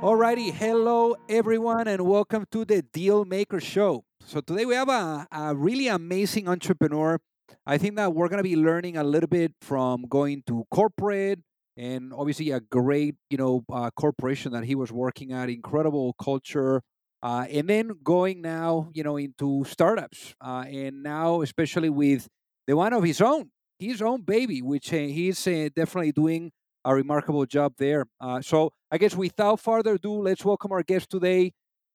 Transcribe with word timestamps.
Alrighty, 0.00 0.50
hello 0.50 1.14
everyone, 1.28 1.86
and 1.86 2.06
welcome 2.06 2.46
to 2.52 2.64
the 2.64 2.80
Deal 2.80 3.26
Maker 3.26 3.60
Show. 3.60 4.04
So 4.24 4.40
today 4.40 4.64
we 4.64 4.74
have 4.74 4.88
a, 4.88 5.26
a 5.30 5.54
really 5.54 5.88
amazing 5.88 6.48
entrepreneur. 6.48 7.20
I 7.66 7.76
think 7.76 7.96
that 7.96 8.14
we're 8.14 8.28
to 8.28 8.42
be 8.42 8.56
learning 8.56 8.96
a 8.96 9.04
little 9.04 9.28
bit 9.28 9.52
from 9.60 10.06
going 10.08 10.42
to 10.46 10.64
corporate 10.70 11.40
and 11.76 12.14
obviously 12.14 12.50
a 12.50 12.60
great, 12.60 13.16
you 13.28 13.36
know, 13.36 13.62
uh, 13.70 13.90
corporation 13.90 14.52
that 14.52 14.64
he 14.64 14.74
was 14.74 14.90
working 14.90 15.32
at, 15.32 15.50
incredible 15.50 16.14
culture, 16.14 16.80
uh, 17.22 17.44
and 17.50 17.68
then 17.68 17.90
going 18.02 18.40
now, 18.40 18.88
you 18.94 19.02
know, 19.02 19.18
into 19.18 19.66
startups, 19.66 20.34
uh, 20.40 20.64
and 20.66 21.02
now 21.02 21.42
especially 21.42 21.90
with 21.90 22.26
the 22.66 22.74
one 22.74 22.94
of 22.94 23.04
his 23.04 23.20
own, 23.20 23.50
his 23.78 24.00
own 24.00 24.22
baby, 24.22 24.62
which 24.62 24.94
uh, 24.94 24.96
he's 24.96 25.46
uh, 25.46 25.68
definitely 25.76 26.12
doing 26.12 26.52
a 26.84 26.94
remarkable 26.94 27.46
job 27.46 27.74
there. 27.78 28.06
Uh, 28.20 28.40
so 28.40 28.72
I 28.90 28.98
guess 28.98 29.14
without 29.14 29.60
further 29.60 29.94
ado, 29.94 30.22
let's 30.22 30.44
welcome 30.44 30.72
our 30.72 30.82
guest 30.82 31.10
today, 31.10 31.52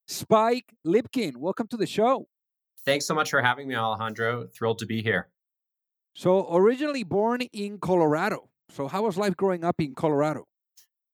Spike 0.08 0.74
Lipkin. 0.86 1.38
Welcome 1.38 1.68
to 1.68 1.78
the 1.78 1.88
show. 1.88 2.28
Thanks 2.86 3.06
so 3.06 3.16
much 3.16 3.32
for 3.32 3.42
having 3.42 3.68
me, 3.68 3.76
Alejandro. 3.76 4.48
Thrilled 4.56 4.80
to 4.80 4.86
be 4.86 5.02
here. 5.02 5.30
So 6.14 6.54
originally 6.56 7.04
born 7.04 7.42
in 7.52 7.80
Colorado. 7.80 8.50
So 8.70 8.88
how 8.88 9.04
was 9.04 9.18
life 9.18 9.36
growing 9.36 9.64
up 9.64 9.76
in 9.80 9.96
Colorado? 9.96 10.46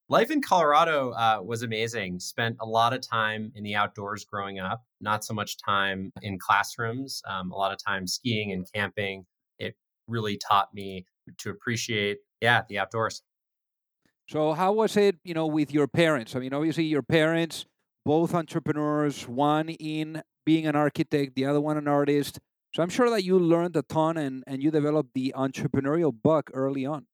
Life 0.10 0.30
in 0.30 0.42
Colorado 0.42 1.12
uh, 1.12 1.40
was 1.42 1.64
amazing. 1.64 2.20
Spent 2.20 2.58
a 2.60 2.66
lot 2.66 2.92
of 2.94 3.00
time 3.02 3.52
in 3.56 3.64
the 3.64 3.76
outdoors 3.76 4.26
growing 4.26 4.60
up, 4.60 4.84
not 5.00 5.24
so 5.24 5.34
much 5.34 5.58
time 5.58 6.12
in 6.22 6.38
classrooms, 6.38 7.22
um, 7.30 7.52
a 7.52 7.56
lot 7.56 7.72
of 7.72 7.80
time 7.82 8.06
skiing 8.06 8.52
and 8.52 8.68
camping. 8.74 9.26
It 9.58 9.76
really 10.10 10.38
taught 10.38 10.74
me 10.74 11.06
to 11.38 11.50
appreciate, 11.50 12.18
yeah, 12.42 12.64
the 12.68 12.78
outdoors. 12.78 13.24
So 14.32 14.54
how 14.54 14.72
was 14.72 14.96
it, 14.96 15.18
you 15.26 15.34
know, 15.34 15.46
with 15.46 15.74
your 15.74 15.90
parents? 15.90 16.38
I 16.38 16.40
mean, 16.40 16.54
obviously 16.54 16.86
your 16.86 17.02
parents, 17.02 17.66
both 18.06 18.34
entrepreneurs, 18.34 19.28
one 19.28 19.68
in 19.68 20.24
being 20.46 20.66
an 20.66 20.74
architect, 20.74 21.36
the 21.36 21.44
other 21.46 21.60
one 21.60 21.76
an 21.76 21.90
artist. 21.90 22.40
So 22.74 22.82
I'm 22.82 22.88
sure 22.88 23.10
that 23.10 23.26
you 23.26 23.38
learned 23.38 23.76
a 23.76 23.82
ton 23.82 24.16
and, 24.16 24.46
and 24.48 24.64
you 24.64 24.72
developed 24.72 25.10
the 25.16 25.34
entrepreneurial 25.36 26.14
bug 26.24 26.50
early 26.54 26.86
on. 26.86 27.08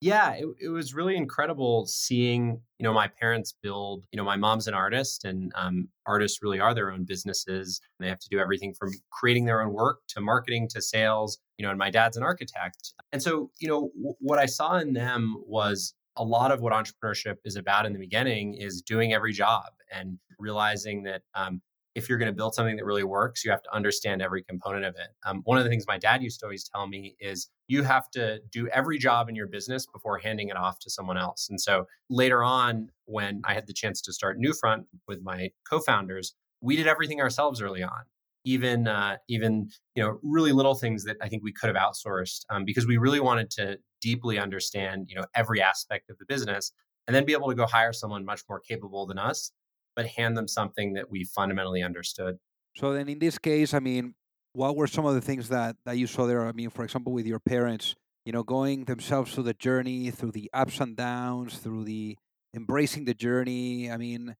Yeah, 0.00 0.32
it, 0.32 0.46
it 0.58 0.68
was 0.68 0.94
really 0.94 1.16
incredible 1.16 1.84
seeing, 1.84 2.62
you 2.78 2.84
know, 2.84 2.94
my 2.94 3.08
parents 3.08 3.54
build, 3.62 4.04
you 4.10 4.16
know, 4.16 4.24
my 4.24 4.36
mom's 4.36 4.66
an 4.66 4.74
artist 4.74 5.26
and 5.26 5.52
um, 5.54 5.86
artists 6.06 6.42
really 6.42 6.58
are 6.58 6.72
their 6.72 6.90
own 6.90 7.04
businesses. 7.04 7.78
They 8.00 8.08
have 8.08 8.18
to 8.20 8.28
do 8.30 8.38
everything 8.38 8.72
from 8.72 8.90
creating 9.10 9.44
their 9.44 9.60
own 9.60 9.74
work 9.74 9.98
to 10.08 10.22
marketing 10.22 10.66
to 10.68 10.80
sales, 10.80 11.38
you 11.58 11.62
know, 11.62 11.68
and 11.68 11.78
my 11.78 11.90
dad's 11.90 12.16
an 12.16 12.22
architect. 12.22 12.94
And 13.12 13.22
so, 13.22 13.50
you 13.60 13.68
know, 13.68 13.90
w- 13.94 14.16
what 14.18 14.38
I 14.38 14.46
saw 14.46 14.78
in 14.78 14.94
them 14.94 15.36
was 15.46 15.94
a 16.16 16.24
lot 16.24 16.52
of 16.52 16.60
what 16.60 16.72
entrepreneurship 16.72 17.36
is 17.44 17.56
about 17.56 17.86
in 17.86 17.92
the 17.92 17.98
beginning 17.98 18.54
is 18.54 18.82
doing 18.82 19.12
every 19.12 19.32
job 19.32 19.64
and 19.90 20.18
realizing 20.38 21.02
that 21.04 21.22
um, 21.34 21.60
if 21.94 22.08
you're 22.08 22.18
going 22.18 22.30
to 22.30 22.36
build 22.36 22.54
something 22.54 22.76
that 22.76 22.84
really 22.84 23.04
works, 23.04 23.44
you 23.44 23.50
have 23.50 23.62
to 23.62 23.74
understand 23.74 24.22
every 24.22 24.42
component 24.42 24.84
of 24.84 24.94
it. 24.94 25.08
Um, 25.26 25.42
one 25.44 25.58
of 25.58 25.64
the 25.64 25.70
things 25.70 25.84
my 25.86 25.98
dad 25.98 26.22
used 26.22 26.40
to 26.40 26.46
always 26.46 26.64
tell 26.64 26.86
me 26.86 27.16
is 27.20 27.48
you 27.68 27.82
have 27.82 28.10
to 28.12 28.40
do 28.50 28.68
every 28.68 28.98
job 28.98 29.28
in 29.28 29.36
your 29.36 29.46
business 29.46 29.86
before 29.86 30.18
handing 30.18 30.48
it 30.48 30.56
off 30.56 30.78
to 30.80 30.90
someone 30.90 31.18
else. 31.18 31.48
And 31.50 31.60
so 31.60 31.86
later 32.08 32.42
on, 32.42 32.88
when 33.04 33.42
I 33.44 33.54
had 33.54 33.66
the 33.66 33.74
chance 33.74 34.00
to 34.02 34.12
start 34.12 34.38
Newfront 34.40 34.84
with 35.06 35.22
my 35.22 35.50
co-founders, 35.68 36.34
we 36.60 36.76
did 36.76 36.86
everything 36.86 37.20
ourselves 37.20 37.60
early 37.60 37.82
on. 37.82 38.04
Even 38.44 38.88
uh, 38.88 39.18
even 39.28 39.68
you 39.94 40.02
know 40.02 40.18
really 40.22 40.50
little 40.50 40.74
things 40.74 41.04
that 41.04 41.16
I 41.22 41.28
think 41.28 41.44
we 41.44 41.52
could 41.52 41.68
have 41.68 41.76
outsourced 41.76 42.44
um, 42.50 42.64
because 42.64 42.88
we 42.88 42.96
really 42.96 43.20
wanted 43.20 43.50
to 43.52 43.78
deeply 44.02 44.38
understand 44.38 45.06
you 45.08 45.14
know 45.16 45.24
every 45.34 45.62
aspect 45.62 46.10
of 46.10 46.18
the 46.18 46.26
business 46.26 46.72
and 47.06 47.16
then 47.16 47.24
be 47.24 47.32
able 47.32 47.48
to 47.48 47.54
go 47.54 47.64
hire 47.64 47.92
someone 47.92 48.24
much 48.24 48.42
more 48.48 48.60
capable 48.60 49.06
than 49.06 49.18
us 49.18 49.52
but 49.96 50.06
hand 50.06 50.36
them 50.36 50.48
something 50.48 50.94
that 50.94 51.10
we 51.10 51.24
fundamentally 51.24 51.82
understood. 51.82 52.38
So 52.76 52.92
then 52.92 53.08
in 53.08 53.18
this 53.18 53.38
case 53.38 53.72
i 53.72 53.78
mean 53.78 54.14
what 54.52 54.76
were 54.76 54.86
some 54.86 55.06
of 55.06 55.14
the 55.14 55.20
things 55.20 55.48
that 55.48 55.76
that 55.86 55.96
you 55.96 56.06
saw 56.06 56.26
there? 56.26 56.46
I 56.46 56.52
mean 56.52 56.68
for 56.68 56.84
example 56.84 57.12
with 57.12 57.26
your 57.26 57.40
parents 57.40 57.94
you 58.26 58.32
know 58.32 58.42
going 58.42 58.84
themselves 58.84 59.32
through 59.32 59.44
the 59.44 59.54
journey 59.54 60.10
through 60.10 60.32
the 60.32 60.50
ups 60.52 60.80
and 60.80 60.96
downs 60.96 61.58
through 61.58 61.84
the 61.84 62.18
embracing 62.54 63.04
the 63.06 63.14
journey. 63.14 63.90
I 63.90 63.96
mean 63.96 64.34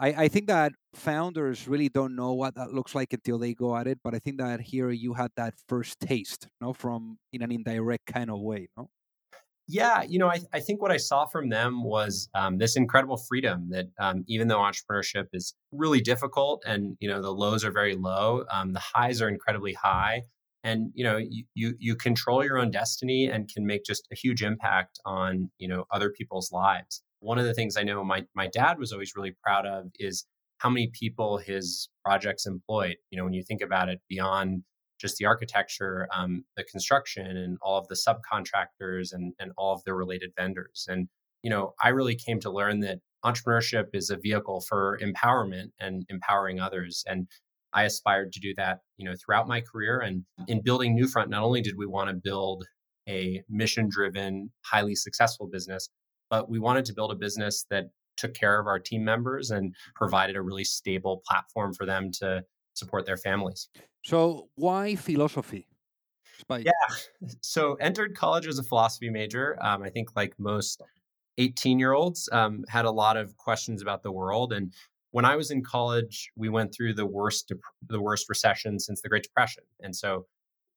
I, 0.00 0.24
I 0.24 0.28
think 0.28 0.48
that 0.48 0.72
founders 0.94 1.68
really 1.68 1.88
don't 1.88 2.16
know 2.16 2.32
what 2.32 2.56
that 2.56 2.74
looks 2.74 2.94
like 2.94 3.12
until 3.12 3.38
they 3.38 3.54
go 3.54 3.76
at 3.76 3.86
it 3.86 3.98
but 4.04 4.14
i 4.14 4.18
think 4.18 4.38
that 4.38 4.60
here 4.60 4.90
you 4.90 5.14
had 5.14 5.30
that 5.36 5.54
first 5.68 6.00
taste 6.00 6.48
you 6.60 6.66
know 6.66 6.72
from 6.72 7.18
in 7.32 7.42
an 7.42 7.50
indirect 7.50 8.04
kind 8.06 8.30
of 8.30 8.40
way 8.40 8.68
no 8.76 8.90
yeah, 9.72 10.02
you 10.02 10.18
know, 10.18 10.28
I, 10.28 10.38
I 10.52 10.60
think 10.60 10.82
what 10.82 10.92
I 10.92 10.98
saw 10.98 11.24
from 11.24 11.48
them 11.48 11.82
was 11.82 12.28
um, 12.34 12.58
this 12.58 12.76
incredible 12.76 13.16
freedom 13.16 13.70
that 13.70 13.86
um, 13.98 14.22
even 14.28 14.48
though 14.48 14.58
entrepreneurship 14.58 15.28
is 15.32 15.54
really 15.72 16.02
difficult 16.02 16.62
and 16.66 16.94
you 17.00 17.08
know 17.08 17.22
the 17.22 17.30
lows 17.30 17.64
are 17.64 17.72
very 17.72 17.94
low, 17.94 18.44
um, 18.50 18.74
the 18.74 18.82
highs 18.94 19.22
are 19.22 19.28
incredibly 19.30 19.72
high, 19.72 20.24
and 20.62 20.90
you 20.92 21.04
know 21.04 21.16
you, 21.16 21.44
you 21.54 21.74
you 21.78 21.96
control 21.96 22.44
your 22.44 22.58
own 22.58 22.70
destiny 22.70 23.26
and 23.26 23.48
can 23.48 23.66
make 23.66 23.82
just 23.84 24.06
a 24.12 24.14
huge 24.14 24.42
impact 24.42 25.00
on 25.06 25.50
you 25.56 25.68
know 25.68 25.84
other 25.90 26.10
people's 26.10 26.52
lives. 26.52 27.02
One 27.20 27.38
of 27.38 27.46
the 27.46 27.54
things 27.54 27.78
I 27.78 27.82
know 27.82 28.04
my 28.04 28.26
my 28.34 28.48
dad 28.48 28.78
was 28.78 28.92
always 28.92 29.14
really 29.16 29.34
proud 29.42 29.64
of 29.64 29.86
is 29.98 30.26
how 30.58 30.68
many 30.68 30.90
people 30.92 31.38
his 31.38 31.88
projects 32.04 32.44
employed. 32.46 32.96
You 33.10 33.16
know, 33.16 33.24
when 33.24 33.32
you 33.32 33.42
think 33.42 33.62
about 33.62 33.88
it, 33.88 34.02
beyond 34.06 34.64
just 35.02 35.18
the 35.18 35.26
architecture, 35.26 36.08
um, 36.16 36.44
the 36.56 36.64
construction, 36.64 37.26
and 37.26 37.58
all 37.60 37.76
of 37.76 37.88
the 37.88 37.96
subcontractors 37.96 39.12
and, 39.12 39.34
and 39.40 39.50
all 39.58 39.74
of 39.74 39.82
the 39.84 39.92
related 39.92 40.30
vendors. 40.36 40.86
And, 40.88 41.08
you 41.42 41.50
know, 41.50 41.74
I 41.82 41.88
really 41.88 42.14
came 42.14 42.40
to 42.40 42.50
learn 42.50 42.80
that 42.80 43.00
entrepreneurship 43.24 43.86
is 43.92 44.10
a 44.10 44.16
vehicle 44.16 44.62
for 44.68 44.98
empowerment 45.02 45.72
and 45.80 46.06
empowering 46.08 46.60
others. 46.60 47.04
And 47.06 47.26
I 47.72 47.82
aspired 47.82 48.32
to 48.32 48.40
do 48.40 48.54
that, 48.56 48.78
you 48.96 49.04
know, 49.04 49.14
throughout 49.16 49.48
my 49.48 49.60
career. 49.60 49.98
And 49.98 50.24
in 50.46 50.62
building 50.62 50.96
Newfront, 50.96 51.28
not 51.28 51.42
only 51.42 51.60
did 51.60 51.76
we 51.76 51.86
want 51.86 52.10
to 52.10 52.14
build 52.14 52.64
a 53.08 53.42
mission 53.48 53.88
driven, 53.90 54.50
highly 54.64 54.94
successful 54.94 55.48
business, 55.50 55.88
but 56.30 56.48
we 56.48 56.60
wanted 56.60 56.84
to 56.86 56.94
build 56.94 57.10
a 57.10 57.16
business 57.16 57.66
that 57.70 57.86
took 58.16 58.34
care 58.34 58.60
of 58.60 58.66
our 58.66 58.78
team 58.78 59.04
members 59.04 59.50
and 59.50 59.74
provided 59.96 60.36
a 60.36 60.42
really 60.42 60.64
stable 60.64 61.22
platform 61.26 61.72
for 61.72 61.86
them 61.86 62.10
to 62.12 62.44
support 62.74 63.06
their 63.06 63.16
families. 63.16 63.68
So 64.04 64.48
why 64.54 64.96
philosophy? 64.96 65.66
Spike? 66.38 66.66
Yeah. 66.66 67.28
So 67.40 67.74
entered 67.74 68.16
college 68.16 68.46
as 68.46 68.58
a 68.58 68.62
philosophy 68.62 69.10
major. 69.10 69.56
Um, 69.60 69.82
I 69.82 69.90
think 69.90 70.16
like 70.16 70.34
most 70.38 70.82
18 71.38 71.78
year 71.78 71.92
olds 71.92 72.28
um, 72.32 72.64
had 72.68 72.84
a 72.84 72.90
lot 72.90 73.16
of 73.16 73.36
questions 73.36 73.80
about 73.80 74.02
the 74.02 74.12
world. 74.12 74.52
And 74.52 74.72
when 75.12 75.24
I 75.24 75.36
was 75.36 75.50
in 75.50 75.62
college, 75.62 76.30
we 76.36 76.48
went 76.48 76.74
through 76.74 76.94
the 76.94 77.06
worst 77.06 77.52
the 77.88 78.00
worst 78.00 78.28
recession 78.28 78.78
since 78.78 79.02
the 79.02 79.08
Great 79.08 79.22
Depression. 79.22 79.64
And 79.80 79.94
so 79.94 80.26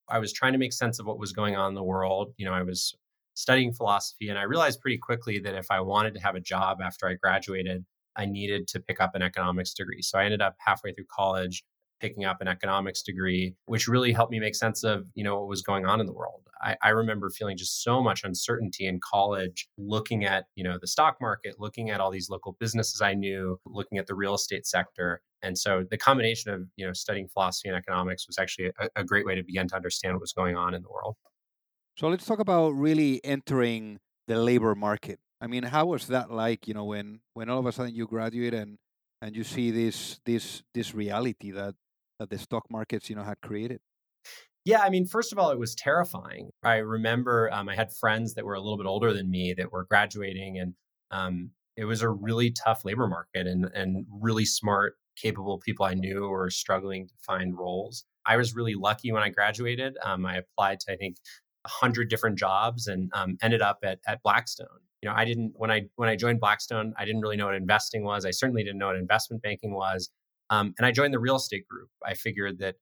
I 0.07 0.19
was 0.19 0.31
trying 0.31 0.53
to 0.53 0.59
make 0.59 0.73
sense 0.73 0.99
of 0.99 1.05
what 1.05 1.19
was 1.19 1.31
going 1.31 1.55
on 1.55 1.69
in 1.69 1.75
the 1.75 1.83
world. 1.83 2.33
You 2.37 2.45
know, 2.45 2.53
I 2.53 2.63
was 2.63 2.95
studying 3.33 3.73
philosophy. 3.73 4.29
And 4.29 4.39
I 4.39 4.43
realized 4.43 4.81
pretty 4.81 4.97
quickly 4.97 5.39
that 5.39 5.55
if 5.55 5.67
I 5.69 5.81
wanted 5.81 6.13
to 6.15 6.21
have 6.21 6.35
a 6.35 6.39
job 6.39 6.79
after 6.81 7.07
I 7.07 7.13
graduated, 7.13 7.85
I 8.15 8.25
needed 8.25 8.67
to 8.69 8.79
pick 8.79 9.01
up 9.01 9.13
an 9.13 9.21
economics 9.21 9.73
degree. 9.73 10.01
So 10.01 10.17
I 10.17 10.25
ended 10.25 10.41
up 10.41 10.55
halfway 10.59 10.93
through 10.93 11.05
college 11.13 11.63
picking 12.05 12.23
up 12.23 12.39
an 12.39 12.47
economics 12.47 13.01
degree, 13.01 13.55
which 13.65 13.87
really 13.87 14.11
helped 14.11 14.31
me 14.31 14.39
make 14.39 14.53
sense 14.53 14.83
of, 14.83 15.07
you 15.15 15.23
know, 15.23 15.39
what 15.39 15.47
was 15.47 15.63
going 15.63 15.85
on 15.87 15.99
in 15.99 16.05
the 16.05 16.13
world. 16.13 16.41
I, 16.61 16.75
I, 16.83 16.89
remember 16.89 17.29
feeling 17.31 17.57
just 17.57 17.83
so 17.83 18.01
much 18.01 18.23
uncertainty 18.23 18.85
in 18.85 18.99
college, 18.99 19.67
looking 19.77 20.23
at, 20.23 20.45
you 20.55 20.63
know, 20.63 20.77
the 20.79 20.87
stock 20.87 21.17
market, 21.19 21.55
looking 21.59 21.89
at 21.89 21.99
all 21.99 22.11
these 22.11 22.29
local 22.29 22.55
businesses 22.59 23.01
I 23.01 23.13
knew, 23.15 23.59
looking 23.65 23.97
at 23.97 24.05
the 24.05 24.13
real 24.13 24.35
estate 24.35 24.67
sector. 24.67 25.21
And 25.41 25.57
so 25.57 25.83
the 25.89 25.97
combination 25.97 26.53
of, 26.53 26.61
you 26.75 26.85
know, 26.85 26.93
studying 26.93 27.27
philosophy 27.27 27.69
and 27.69 27.77
economics 27.77 28.27
was 28.27 28.37
actually 28.37 28.71
a, 28.79 28.89
a 28.97 29.03
great 29.03 29.25
way 29.25 29.35
to 29.35 29.43
begin 29.43 29.67
to 29.69 29.75
understand 29.75 30.13
what 30.13 30.21
was 30.21 30.33
going 30.33 30.55
on 30.55 30.75
in 30.75 30.83
the 30.83 30.89
world. 30.89 31.15
So 31.97 32.07
let's 32.07 32.25
talk 32.25 32.39
about 32.39 32.69
really 32.69 33.19
entering 33.23 33.99
the 34.27 34.37
labor 34.37 34.75
market. 34.75 35.19
I 35.41 35.47
mean, 35.47 35.63
how 35.63 35.87
was 35.87 36.07
that 36.07 36.31
like, 36.31 36.67
you 36.67 36.73
know, 36.75 36.85
when 36.85 37.21
when 37.33 37.49
all 37.49 37.59
of 37.59 37.65
a 37.65 37.71
sudden 37.71 37.95
you 37.95 38.05
graduate 38.05 38.53
and 38.53 38.77
and 39.21 39.35
you 39.35 39.43
see 39.43 39.71
this 39.71 40.19
this 40.25 40.63
this 40.73 40.93
reality 40.93 41.51
that 41.51 41.75
that 42.19 42.29
the 42.29 42.37
stock 42.37 42.63
markets, 42.69 43.09
you 43.09 43.15
know, 43.15 43.23
had 43.23 43.41
created? 43.41 43.79
Yeah, 44.65 44.81
I 44.81 44.89
mean, 44.89 45.05
first 45.05 45.31
of 45.31 45.37
all, 45.37 45.51
it 45.51 45.59
was 45.59 45.75
terrifying. 45.75 46.49
I 46.63 46.77
remember 46.77 47.51
um, 47.53 47.69
I 47.69 47.75
had 47.75 47.93
friends 47.93 48.33
that 48.33 48.45
were 48.45 48.55
a 48.55 48.59
little 48.59 48.77
bit 48.77 48.87
older 48.87 49.13
than 49.13 49.29
me 49.29 49.53
that 49.57 49.71
were 49.71 49.85
graduating, 49.85 50.57
and 50.57 50.73
um, 51.11 51.51
it 51.77 51.85
was 51.85 52.01
a 52.01 52.09
really 52.09 52.51
tough 52.51 52.83
labor 52.83 53.07
market, 53.07 53.45
and 53.45 53.65
and 53.75 54.05
really 54.09 54.45
smart, 54.45 54.95
capable 55.15 55.59
people 55.59 55.85
I 55.85 55.93
knew 55.93 56.27
were 56.27 56.49
struggling 56.49 57.07
to 57.07 57.13
find 57.21 57.55
roles. 57.57 58.05
I 58.25 58.37
was 58.37 58.55
really 58.55 58.73
lucky 58.73 59.11
when 59.11 59.21
I 59.21 59.29
graduated. 59.29 59.97
Um, 60.03 60.25
I 60.25 60.37
applied 60.37 60.79
to 60.81 60.93
I 60.93 60.95
think 60.97 61.17
hundred 61.67 62.09
different 62.09 62.37
jobs 62.37 62.87
and 62.87 63.11
um, 63.13 63.37
ended 63.43 63.61
up 63.61 63.79
at 63.83 63.99
at 64.07 64.23
Blackstone. 64.23 64.67
You 65.03 65.09
know, 65.09 65.15
I 65.15 65.25
didn't 65.25 65.53
when 65.55 65.69
I 65.69 65.83
when 65.95 66.09
I 66.09 66.15
joined 66.15 66.39
Blackstone, 66.39 66.93
I 66.97 67.05
didn't 67.05 67.21
really 67.21 67.37
know 67.37 67.45
what 67.45 67.55
investing 67.55 68.03
was. 68.03 68.25
I 68.25 68.31
certainly 68.31 68.63
didn't 68.63 68.79
know 68.79 68.87
what 68.87 68.95
investment 68.95 69.43
banking 69.43 69.75
was. 69.75 70.09
Um, 70.49 70.73
and 70.77 70.85
I 70.85 70.91
joined 70.91 71.13
the 71.13 71.19
real 71.19 71.35
estate 71.35 71.67
group. 71.67 71.89
I 72.05 72.13
figured 72.13 72.59
that 72.59 72.75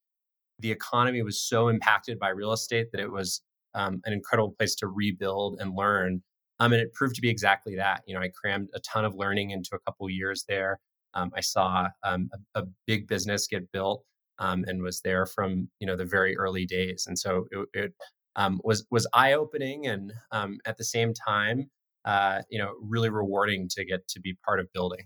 the 0.59 0.71
economy 0.71 1.21
was 1.21 1.41
so 1.41 1.67
impacted 1.67 2.19
by 2.19 2.29
real 2.29 2.51
estate 2.51 2.87
that 2.91 3.01
it 3.01 3.11
was 3.11 3.41
um, 3.75 4.01
an 4.05 4.13
incredible 4.13 4.53
place 4.57 4.75
to 4.75 4.87
rebuild 4.87 5.59
and 5.59 5.75
learn. 5.75 6.21
Um, 6.59 6.73
and 6.73 6.81
it 6.81 6.93
proved 6.93 7.15
to 7.15 7.21
be 7.21 7.29
exactly 7.29 7.75
that. 7.75 8.01
You 8.05 8.13
know, 8.13 8.21
I 8.21 8.29
crammed 8.29 8.69
a 8.73 8.79
ton 8.79 9.05
of 9.05 9.15
learning 9.15 9.51
into 9.51 9.71
a 9.73 9.79
couple 9.79 10.09
years 10.09 10.45
there. 10.47 10.79
Um, 11.15 11.31
I 11.35 11.41
saw 11.41 11.87
um, 12.03 12.29
a, 12.55 12.61
a, 12.61 12.63
big 12.87 13.07
business 13.07 13.45
get 13.47 13.71
built 13.71 14.03
um, 14.39 14.63
and 14.67 14.81
was 14.81 15.01
there 15.01 15.27
from 15.27 15.69
you 15.79 15.85
know 15.85 15.95
the 15.95 16.05
very 16.05 16.35
early 16.37 16.65
days. 16.65 17.05
And 17.07 17.17
so 17.17 17.45
it, 17.51 17.67
it 17.73 17.93
um, 18.35 18.59
was 18.63 18.85
was 18.89 19.07
eye 19.13 19.33
opening 19.33 19.85
and 19.85 20.11
at 20.31 20.77
the 20.77 20.83
same 20.83 21.13
time, 21.13 21.69
uh, 22.05 22.41
you 22.49 22.59
know, 22.59 22.73
really 22.81 23.09
rewarding 23.09 23.67
to 23.69 23.85
get 23.85 24.07
to 24.09 24.19
be 24.19 24.35
part 24.45 24.59
of 24.59 24.71
building. 24.73 25.05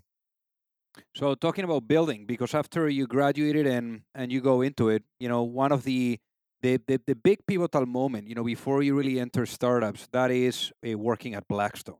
So 1.14 1.34
talking 1.34 1.64
about 1.64 1.88
building, 1.88 2.26
because 2.26 2.54
after 2.54 2.88
you 2.88 3.06
graduated 3.06 3.66
and 3.66 4.02
and 4.14 4.32
you 4.32 4.40
go 4.40 4.62
into 4.62 4.88
it, 4.88 5.02
you 5.18 5.28
know, 5.28 5.42
one 5.42 5.72
of 5.72 5.84
the 5.84 6.18
the, 6.60 6.80
the, 6.88 7.00
the 7.06 7.14
big 7.14 7.46
pivotal 7.46 7.86
moment, 7.86 8.26
you 8.28 8.34
know, 8.34 8.42
before 8.42 8.82
you 8.82 8.96
really 8.96 9.20
enter 9.20 9.46
startups, 9.46 10.08
that 10.12 10.30
is 10.32 10.72
uh, 10.88 10.98
working 10.98 11.34
at 11.34 11.46
Blackstone. 11.48 11.98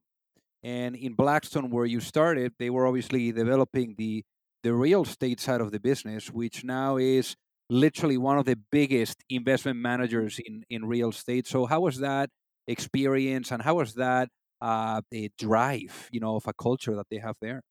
And 0.62 0.96
in 0.96 1.14
Blackstone, 1.14 1.70
where 1.70 1.86
you 1.86 2.00
started, 2.00 2.54
they 2.58 2.70
were 2.70 2.86
obviously 2.86 3.32
developing 3.32 3.94
the 3.98 4.24
the 4.64 4.74
real 4.74 5.02
estate 5.02 5.40
side 5.40 5.60
of 5.60 5.70
the 5.72 5.80
business, 5.80 6.30
which 6.30 6.64
now 6.64 6.96
is 6.96 7.36
literally 7.70 8.18
one 8.18 8.38
of 8.38 8.46
the 8.46 8.56
biggest 8.72 9.24
investment 9.30 9.78
managers 9.78 10.38
in 10.44 10.64
in 10.70 10.84
real 10.86 11.10
estate. 11.10 11.46
So 11.46 11.66
how 11.66 11.80
was 11.82 11.98
that 12.00 12.30
experience, 12.66 13.52
and 13.52 13.62
how 13.62 13.76
was 13.76 13.94
that 13.94 14.28
uh, 14.60 15.02
a 15.14 15.30
drive, 15.38 16.08
you 16.12 16.20
know, 16.20 16.36
of 16.36 16.46
a 16.48 16.52
culture 16.54 16.96
that 16.96 17.06
they 17.10 17.18
have 17.18 17.36
there? 17.40 17.62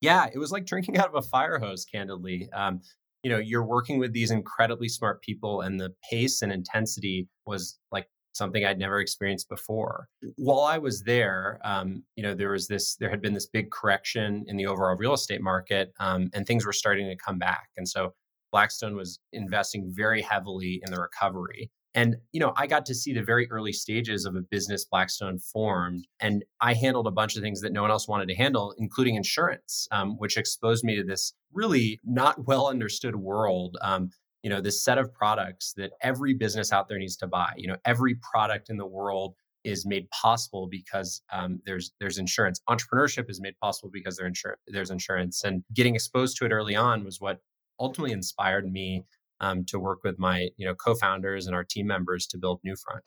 Yeah, 0.00 0.26
it 0.32 0.38
was 0.38 0.52
like 0.52 0.66
drinking 0.66 0.96
out 0.98 1.08
of 1.08 1.14
a 1.14 1.22
fire 1.22 1.58
hose, 1.58 1.84
candidly. 1.84 2.48
Um, 2.52 2.80
you 3.22 3.30
know, 3.30 3.38
you're 3.38 3.64
working 3.64 3.98
with 3.98 4.12
these 4.12 4.30
incredibly 4.30 4.88
smart 4.88 5.22
people, 5.22 5.62
and 5.62 5.80
the 5.80 5.92
pace 6.08 6.42
and 6.42 6.52
intensity 6.52 7.28
was 7.46 7.78
like 7.90 8.08
something 8.32 8.64
I'd 8.64 8.78
never 8.78 9.00
experienced 9.00 9.48
before. 9.48 10.08
While 10.36 10.60
I 10.60 10.78
was 10.78 11.02
there, 11.02 11.60
um, 11.64 12.04
you 12.14 12.22
know, 12.22 12.34
there 12.34 12.50
was 12.50 12.68
this, 12.68 12.94
there 12.96 13.10
had 13.10 13.20
been 13.20 13.34
this 13.34 13.46
big 13.46 13.70
correction 13.70 14.44
in 14.46 14.56
the 14.56 14.66
overall 14.66 14.96
real 14.96 15.14
estate 15.14 15.42
market, 15.42 15.92
um, 15.98 16.30
and 16.32 16.46
things 16.46 16.64
were 16.64 16.72
starting 16.72 17.08
to 17.08 17.16
come 17.16 17.38
back. 17.38 17.68
And 17.76 17.88
so 17.88 18.14
Blackstone 18.52 18.96
was 18.96 19.18
investing 19.32 19.92
very 19.94 20.22
heavily 20.22 20.80
in 20.84 20.92
the 20.92 21.00
recovery. 21.00 21.70
And, 21.98 22.14
you 22.30 22.38
know, 22.38 22.52
I 22.54 22.68
got 22.68 22.86
to 22.86 22.94
see 22.94 23.12
the 23.12 23.24
very 23.24 23.50
early 23.50 23.72
stages 23.72 24.24
of 24.24 24.36
a 24.36 24.40
business 24.40 24.84
Blackstone 24.84 25.40
formed. 25.40 26.06
And 26.20 26.44
I 26.60 26.72
handled 26.72 27.08
a 27.08 27.10
bunch 27.10 27.34
of 27.34 27.42
things 27.42 27.60
that 27.62 27.72
no 27.72 27.82
one 27.82 27.90
else 27.90 28.06
wanted 28.06 28.28
to 28.28 28.36
handle, 28.36 28.72
including 28.78 29.16
insurance, 29.16 29.88
um, 29.90 30.16
which 30.16 30.36
exposed 30.36 30.84
me 30.84 30.94
to 30.94 31.02
this 31.02 31.32
really 31.52 31.98
not 32.04 32.36
well 32.46 32.68
understood 32.68 33.16
world. 33.16 33.76
Um, 33.80 34.10
you 34.44 34.50
know, 34.50 34.60
this 34.60 34.84
set 34.84 34.96
of 34.96 35.12
products 35.12 35.72
that 35.76 35.90
every 36.00 36.34
business 36.34 36.72
out 36.72 36.86
there 36.86 37.00
needs 37.00 37.16
to 37.16 37.26
buy. 37.26 37.52
You 37.56 37.66
know, 37.66 37.76
every 37.84 38.14
product 38.14 38.70
in 38.70 38.76
the 38.76 38.86
world 38.86 39.34
is 39.64 39.84
made 39.84 40.08
possible 40.10 40.68
because 40.70 41.20
um, 41.32 41.60
there's 41.66 41.90
there's 41.98 42.18
insurance. 42.18 42.60
Entrepreneurship 42.70 43.28
is 43.28 43.40
made 43.40 43.58
possible 43.60 43.90
because 43.92 44.16
there 44.16 44.30
insur- 44.30 44.54
there's 44.68 44.92
insurance, 44.92 45.42
and 45.42 45.64
getting 45.74 45.96
exposed 45.96 46.36
to 46.36 46.44
it 46.44 46.52
early 46.52 46.76
on 46.76 47.02
was 47.02 47.20
what 47.20 47.40
ultimately 47.80 48.12
inspired 48.12 48.70
me 48.70 49.02
um, 49.40 49.64
to 49.66 49.78
work 49.78 50.00
with 50.04 50.18
my 50.18 50.48
you 50.56 50.66
know 50.66 50.74
co-founders 50.74 51.46
and 51.46 51.54
our 51.54 51.64
team 51.64 51.86
members 51.86 52.26
to 52.28 52.38
build 52.38 52.60
Newfront. 52.66 53.02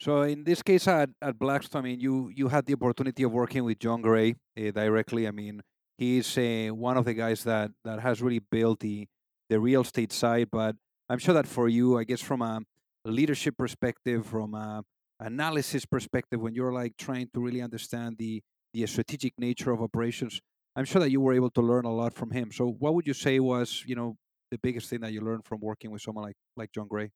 So 0.00 0.22
in 0.22 0.44
this 0.44 0.62
case 0.62 0.86
at, 0.86 1.10
at 1.20 1.38
Blackstone, 1.38 1.82
I 1.82 1.88
mean, 1.88 2.00
you 2.00 2.30
you 2.34 2.48
had 2.48 2.66
the 2.66 2.74
opportunity 2.74 3.22
of 3.24 3.32
working 3.32 3.64
with 3.64 3.78
Jon 3.80 4.00
Gray 4.00 4.36
uh, 4.56 4.70
directly. 4.70 5.26
I 5.26 5.32
mean, 5.32 5.60
he's 5.96 6.38
uh, 6.38 6.68
one 6.72 6.96
of 6.96 7.04
the 7.04 7.14
guys 7.14 7.42
that 7.44 7.72
that 7.84 8.00
has 8.00 8.22
really 8.22 8.38
built 8.38 8.80
the 8.80 9.08
the 9.48 9.58
real 9.58 9.80
estate 9.80 10.12
side. 10.12 10.48
But 10.52 10.76
I'm 11.08 11.18
sure 11.18 11.34
that 11.34 11.48
for 11.48 11.68
you, 11.68 11.98
I 11.98 12.04
guess 12.04 12.20
from 12.20 12.42
a 12.42 12.60
leadership 13.04 13.56
perspective, 13.56 14.26
from 14.26 14.54
a 14.54 14.84
analysis 15.18 15.84
perspective, 15.84 16.40
when 16.40 16.54
you're 16.54 16.72
like 16.72 16.96
trying 16.96 17.28
to 17.34 17.40
really 17.40 17.62
understand 17.62 18.18
the 18.18 18.42
the 18.72 18.86
strategic 18.86 19.32
nature 19.38 19.72
of 19.72 19.82
operations, 19.82 20.40
I'm 20.76 20.84
sure 20.84 21.00
that 21.00 21.10
you 21.10 21.20
were 21.20 21.32
able 21.32 21.50
to 21.50 21.60
learn 21.60 21.86
a 21.86 21.92
lot 21.92 22.14
from 22.14 22.30
him. 22.30 22.52
So 22.52 22.68
what 22.68 22.94
would 22.94 23.06
you 23.06 23.14
say 23.14 23.40
was, 23.40 23.82
you 23.86 23.96
know, 23.96 24.16
the 24.50 24.58
biggest 24.58 24.88
thing 24.88 25.00
that 25.00 25.12
you 25.12 25.20
learned 25.20 25.44
from 25.44 25.60
working 25.60 25.90
with 25.90 26.02
someone 26.02 26.24
like 26.24 26.36
like 26.56 26.72
Jon 26.72 26.88
Gray? 26.88 27.10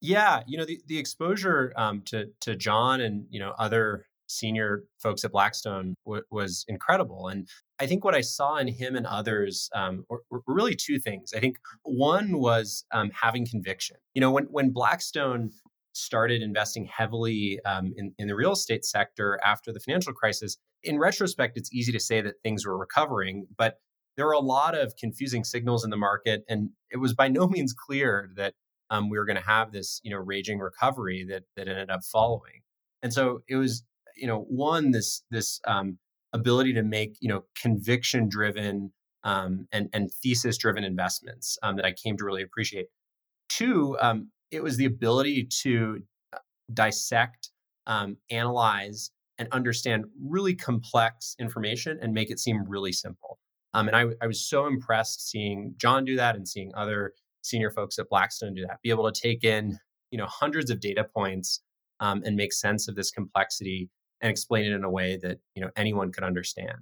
Yeah, 0.00 0.42
you 0.46 0.58
know 0.58 0.64
the 0.64 0.80
the 0.86 0.98
exposure 0.98 1.72
um, 1.76 2.02
to 2.06 2.26
to 2.42 2.56
Jon 2.56 3.00
and 3.00 3.26
you 3.30 3.40
know 3.40 3.54
other 3.58 4.06
senior 4.28 4.82
folks 4.98 5.24
at 5.24 5.30
Blackstone 5.30 5.94
w- 6.04 6.24
was 6.30 6.64
incredible, 6.68 7.28
and 7.28 7.48
I 7.78 7.86
think 7.86 8.04
what 8.04 8.14
I 8.14 8.20
saw 8.20 8.56
in 8.56 8.68
him 8.68 8.96
and 8.96 9.06
others 9.06 9.70
um, 9.74 10.04
were, 10.08 10.22
were, 10.30 10.42
really 10.46 10.74
two 10.74 10.98
things. 10.98 11.32
I 11.34 11.40
think 11.40 11.56
one 11.82 12.38
was 12.38 12.84
um, 12.92 13.10
having 13.10 13.46
conviction. 13.46 13.96
You 14.14 14.20
know, 14.20 14.30
when 14.30 14.44
when 14.44 14.70
Blackstone 14.70 15.50
started 15.92 16.42
investing 16.42 16.84
heavily 16.84 17.58
um, 17.64 17.94
in, 17.96 18.14
in 18.18 18.28
the 18.28 18.34
real 18.34 18.52
estate 18.52 18.84
sector 18.84 19.40
after 19.42 19.72
the 19.72 19.80
financial 19.80 20.12
crisis, 20.12 20.58
in 20.82 20.98
retrospect, 20.98 21.56
it's 21.56 21.72
easy 21.72 21.90
to 21.92 22.00
say 22.00 22.20
that 22.20 22.34
things 22.42 22.66
were 22.66 22.76
recovering, 22.76 23.46
but 23.56 23.78
there 24.16 24.26
were 24.26 24.32
a 24.32 24.38
lot 24.38 24.76
of 24.76 24.96
confusing 24.96 25.44
signals 25.44 25.84
in 25.84 25.90
the 25.90 25.96
market, 25.96 26.44
and 26.48 26.70
it 26.90 26.98
was 26.98 27.14
by 27.14 27.28
no 27.28 27.46
means 27.46 27.72
clear 27.72 28.30
that 28.36 28.54
um, 28.90 29.10
we 29.10 29.18
were 29.18 29.24
going 29.24 29.36
to 29.36 29.42
have 29.42 29.72
this, 29.72 30.00
you 30.04 30.10
know, 30.10 30.18
raging 30.18 30.58
recovery 30.58 31.26
that 31.28 31.44
that 31.56 31.68
ended 31.68 31.90
up 31.90 32.00
following. 32.04 32.62
And 33.02 33.12
so 33.12 33.42
it 33.48 33.56
was, 33.56 33.84
you 34.16 34.26
know, 34.26 34.40
one 34.48 34.92
this 34.92 35.22
this 35.30 35.60
um, 35.66 35.98
ability 36.32 36.72
to 36.74 36.82
make, 36.82 37.16
you 37.20 37.28
know, 37.28 37.44
conviction 37.60 38.28
driven 38.28 38.92
um, 39.24 39.66
and 39.72 39.88
and 39.92 40.10
thesis 40.22 40.56
driven 40.56 40.84
investments 40.84 41.58
um, 41.62 41.76
that 41.76 41.84
I 41.84 41.92
came 41.92 42.16
to 42.16 42.24
really 42.24 42.42
appreciate. 42.42 42.86
Two, 43.48 43.96
um, 44.00 44.30
it 44.50 44.62
was 44.62 44.76
the 44.76 44.86
ability 44.86 45.48
to 45.62 46.00
uh, 46.32 46.38
dissect, 46.72 47.50
um, 47.86 48.16
analyze, 48.30 49.10
and 49.38 49.48
understand 49.52 50.04
really 50.24 50.54
complex 50.54 51.34
information 51.38 51.98
and 52.00 52.12
make 52.12 52.30
it 52.30 52.38
seem 52.38 52.64
really 52.68 52.92
simple. 52.92 53.38
Um, 53.76 53.88
and 53.88 53.96
I, 53.96 54.06
I 54.22 54.26
was 54.26 54.40
so 54.40 54.66
impressed 54.66 55.28
seeing 55.28 55.74
Jon 55.76 56.06
do 56.06 56.16
that 56.16 56.34
and 56.34 56.48
seeing 56.48 56.72
other 56.74 57.12
senior 57.42 57.70
folks 57.70 57.98
at 57.98 58.08
Blackstone 58.08 58.54
do 58.54 58.62
that, 58.62 58.80
be 58.82 58.88
able 58.88 59.10
to 59.10 59.20
take 59.20 59.44
in 59.44 59.78
you 60.10 60.16
know 60.16 60.26
hundreds 60.26 60.70
of 60.70 60.80
data 60.80 61.04
points 61.04 61.60
um, 62.00 62.22
and 62.24 62.36
make 62.36 62.54
sense 62.54 62.88
of 62.88 62.96
this 62.96 63.10
complexity 63.10 63.90
and 64.22 64.30
explain 64.30 64.64
it 64.64 64.74
in 64.74 64.82
a 64.82 64.90
way 64.90 65.18
that 65.22 65.40
you 65.54 65.60
know 65.60 65.70
anyone 65.76 66.10
could 66.10 66.24
understand. 66.24 66.78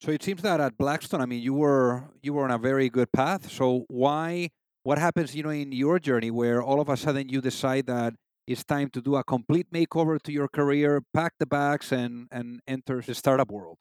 So 0.00 0.12
it 0.12 0.22
seems 0.22 0.42
that 0.42 0.60
at 0.60 0.78
Blackstone, 0.78 1.20
I 1.20 1.26
mean, 1.26 1.42
you 1.42 1.54
were 1.54 2.04
you 2.22 2.32
were 2.32 2.44
on 2.44 2.52
a 2.52 2.58
very 2.58 2.88
good 2.88 3.10
path. 3.10 3.50
So 3.50 3.84
why? 3.88 4.50
What 4.84 4.98
happens, 4.98 5.34
you 5.34 5.42
know, 5.42 5.50
in 5.50 5.72
your 5.72 5.98
journey 5.98 6.30
where 6.30 6.62
all 6.62 6.80
of 6.80 6.88
a 6.88 6.96
sudden 6.96 7.28
you 7.28 7.40
decide 7.40 7.86
that 7.86 8.14
it's 8.46 8.64
time 8.64 8.88
to 8.90 9.00
do 9.00 9.16
a 9.16 9.24
complete 9.24 9.66
makeover 9.72 10.20
to 10.22 10.32
your 10.32 10.48
career, 10.48 11.02
pack 11.12 11.32
the 11.40 11.46
bags, 11.46 11.90
and 11.90 12.28
and 12.30 12.60
enter 12.68 13.00
the 13.00 13.16
startup 13.16 13.50
world? 13.50 13.78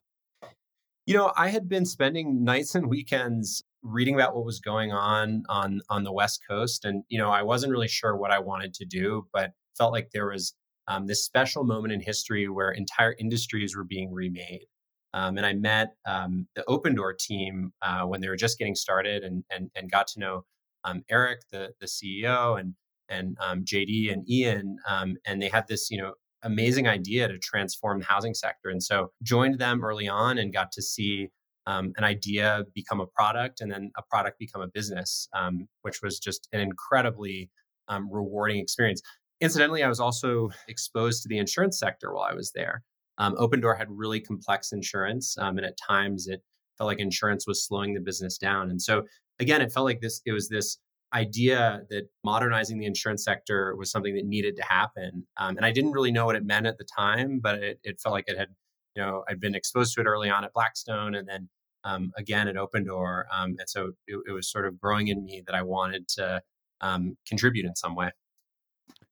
You 1.05 1.15
know, 1.15 1.34
I 1.36 1.50
had 1.50 1.67
been 1.67 1.86
spending 1.86 2.43
nights 2.43 2.75
and 2.75 2.88
weekends 2.88 3.63
reading 3.81 4.13
about 4.13 4.36
what 4.36 4.46
was 4.46 4.60
going 4.60 4.91
on 4.91 5.43
on 5.50 5.81
on 5.89 6.03
the 6.03 6.12
West 6.12 6.41
Coast, 6.48 6.86
and 6.86 7.03
you 7.10 7.17
know, 7.17 7.29
I 7.29 7.41
wasn't 7.41 7.72
really 7.72 7.88
sure 7.88 8.15
what 8.15 8.31
I 8.31 8.39
wanted 8.39 8.74
to 8.75 8.86
do, 8.86 9.27
but 9.34 9.51
felt 9.77 9.93
like 9.93 10.12
there 10.12 10.27
was 10.27 10.53
um, 10.88 11.08
this 11.08 11.25
special 11.25 11.63
moment 11.63 11.93
in 11.93 12.01
history 12.01 12.48
where 12.48 12.72
entire 12.72 13.15
industries 13.20 13.75
were 13.75 13.84
being 13.84 14.12
remade. 14.13 14.65
Um, 15.13 15.38
and 15.38 15.46
I 15.46 15.53
met 15.53 15.96
um, 16.05 16.48
the 16.55 16.63
Opendoor 16.70 17.17
team 17.17 17.74
uh, 17.81 18.03
when 18.03 18.22
they 18.22 18.29
were 18.29 18.38
just 18.38 18.58
getting 18.58 18.75
started, 18.75 19.24
and 19.24 19.43
and, 19.50 19.72
and 19.75 19.91
got 19.91 20.08
to 20.08 20.20
know 20.20 20.46
um, 20.84 21.03
Eric, 21.10 21.41
the 21.51 21.72
the 21.79 21.88
CEO, 21.88 22.60
and 22.60 22.75
and 23.10 23.38
um, 23.41 23.65
JD 23.65 24.13
and 24.13 24.29
Ian, 24.29 24.77
um, 24.88 25.17
and 25.25 25.41
they 25.41 25.50
had 25.50 25.67
this 25.67 25.89
you 25.89 25.98
know 25.98 26.13
amazing 26.43 26.88
idea 26.88 27.27
to 27.27 27.38
transform 27.38 28.00
the 28.00 28.05
housing 28.05 28.33
sector. 28.33 28.69
And 28.69 28.81
so 28.81 29.12
joined 29.24 29.60
them 29.60 29.83
early 29.83 30.07
on 30.07 30.38
and 30.38 30.53
got 30.53 30.71
to 30.74 30.81
see 30.81 31.29
um, 31.67 31.93
an 31.98 32.03
idea 32.03 32.63
become 32.74 33.00
a 33.00 33.05
product 33.05 33.62
and 33.62 33.71
then 33.71 33.91
a 33.98 34.01
product 34.01 34.39
become 34.39 34.62
a 34.62 34.67
business, 34.67 35.27
um, 35.38 35.67
which 35.83 36.01
was 36.01 36.19
just 36.19 36.48
an 36.53 36.60
incredibly 36.60 37.50
um, 37.88 38.10
rewarding 38.12 38.60
experience. 38.60 39.01
Incidentally, 39.41 39.83
I 39.83 39.88
was 39.88 40.00
also 40.00 40.50
exposed 40.67 41.24
to 41.24 41.29
the 41.29 41.38
insurance 41.38 41.79
sector 41.79 42.13
while 42.13 42.27
I 42.29 42.33
was 42.33 42.51
there. 42.53 42.83
Um, 43.17 43.36
Opendoor 43.36 43.77
had 43.77 43.88
really 43.89 44.19
complex 44.19 44.71
insurance, 44.71 45.38
um, 45.38 45.57
and 45.57 45.65
at 45.65 45.77
times 45.77 46.27
it 46.27 46.41
felt 46.77 46.88
like 46.88 47.00
insurance 47.00 47.45
was 47.45 47.65
slowing 47.65 47.93
the 47.93 48.00
business 48.00 48.38
down. 48.38 48.71
And 48.71 48.81
so, 48.81 49.03
again, 49.39 49.62
it 49.62 49.71
felt 49.71 49.86
like 49.86 50.01
this. 50.01 50.21
It 50.25 50.31
was 50.31 50.50
this 50.50 50.77
idea 51.13 51.82
that 51.89 52.08
modernizing 52.24 52.80
the 52.80 52.86
insurance 52.86 53.24
sector 53.24 53.75
was 53.75 53.91
something 53.91 54.15
that 54.15 54.25
needed 54.25 54.56
to 54.56 54.63
happen. 54.63 55.25
Um, 55.38 55.58
and 55.58 55.65
I 55.65 55.72
didn't 55.72 55.91
really 55.91 56.12
know 56.12 56.25
what 56.25 56.36
it 56.36 56.46
meant 56.46 56.65
at 56.65 56.77
the 56.77 56.86
time, 56.86 57.39
but 57.39 57.62
it, 57.62 57.80
it, 57.84 58.00
felt 58.00 58.13
like 58.13 58.27
it 58.27 58.38
had, 58.38 58.50
you 58.96 59.01
know, 59.01 59.24
I'd 59.30 59.39
been 59.39 59.56
exposed 59.56 59.94
to 59.96 60.01
it 60.01 60.06
early 60.06 60.30
on 60.30 60.44
at 60.44 60.53
Blackstone 60.53 61.15
and 61.15 61.27
then 61.27 61.50
um, 61.84 62.12
again 62.18 62.48
at 62.48 62.56
Opendoor. 62.56 63.24
Um, 63.34 63.56
and 63.60 63.68
so 63.68 63.91
it, 64.08 64.18
it, 64.27 64.32
was 64.32 64.50
sort 64.50 64.65
of 64.65 64.80
growing 64.80 65.08
in 65.10 65.25
me 65.25 65.44
that 65.46 65.56
I 65.56 65.63
wanted 65.63 66.08
to 66.10 66.41
um, 66.80 67.18
contribute 67.27 67.65
in 67.65 67.75
some 67.75 67.96
way. 67.96 68.12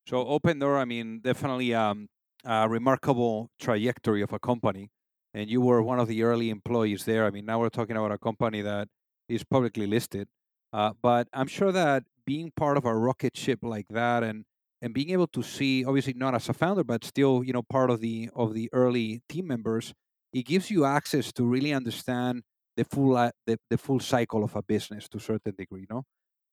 So 0.08 0.24
Opendoor, 0.24 0.78
I 0.78 0.86
mean, 0.86 1.20
definitely 1.20 1.74
um, 1.74 2.08
a 2.46 2.70
remarkable 2.70 3.50
trajectory 3.60 4.22
of 4.22 4.32
a 4.32 4.40
company. 4.40 4.90
And 5.34 5.50
you 5.50 5.62
were 5.62 5.82
one 5.84 6.00
of 6.00 6.08
the 6.08 6.24
early 6.24 6.50
employees 6.50 7.06
there. 7.06 7.26
I 7.26 7.30
mean, 7.30 7.46
now 7.46 7.60
we're 7.60 7.70
talking 7.70 7.96
about 7.96 8.12
a 8.12 8.18
company 8.18 8.62
that 8.62 8.88
is 9.28 9.44
publicly 9.44 9.86
listed. 9.86 10.28
Uh, 10.74 10.94
but 11.02 11.28
I'm 11.34 11.48
sure 11.48 11.72
that 11.72 12.04
being 12.26 12.52
part 12.56 12.78
of 12.78 12.86
a 12.86 12.96
rocket 12.96 13.36
ship 13.38 13.60
like 13.64 13.88
that 13.90 14.24
and 14.24 14.46
and 14.82 14.94
being 14.94 15.10
able 15.10 15.28
to 15.28 15.44
see, 15.44 15.84
obviously 15.84 16.14
not 16.14 16.36
as 16.36 16.48
a 16.48 16.54
founder, 16.54 16.86
but 16.86 17.04
still, 17.04 17.44
you 17.44 17.52
know, 17.52 17.64
part 17.64 17.90
of 17.90 18.00
the 18.02 18.30
of 18.36 18.54
the 18.54 18.70
early 18.74 19.22
team 19.30 19.48
members, 19.48 19.94
it 20.34 20.46
gives 20.46 20.72
you 20.72 20.86
access 20.86 21.34
to 21.34 21.44
really 21.44 21.74
understand 21.74 22.44
the 22.78 22.86
full 22.86 23.18
uh, 23.18 23.32
the, 23.46 23.58
the 23.70 23.78
full 23.78 24.00
cycle 24.00 24.44
of 24.44 24.56
a 24.56 24.64
business 24.64 25.10
to 25.10 25.18
a 25.18 25.22
certain 25.22 25.54
degree, 25.58 25.86
no? 25.90 26.04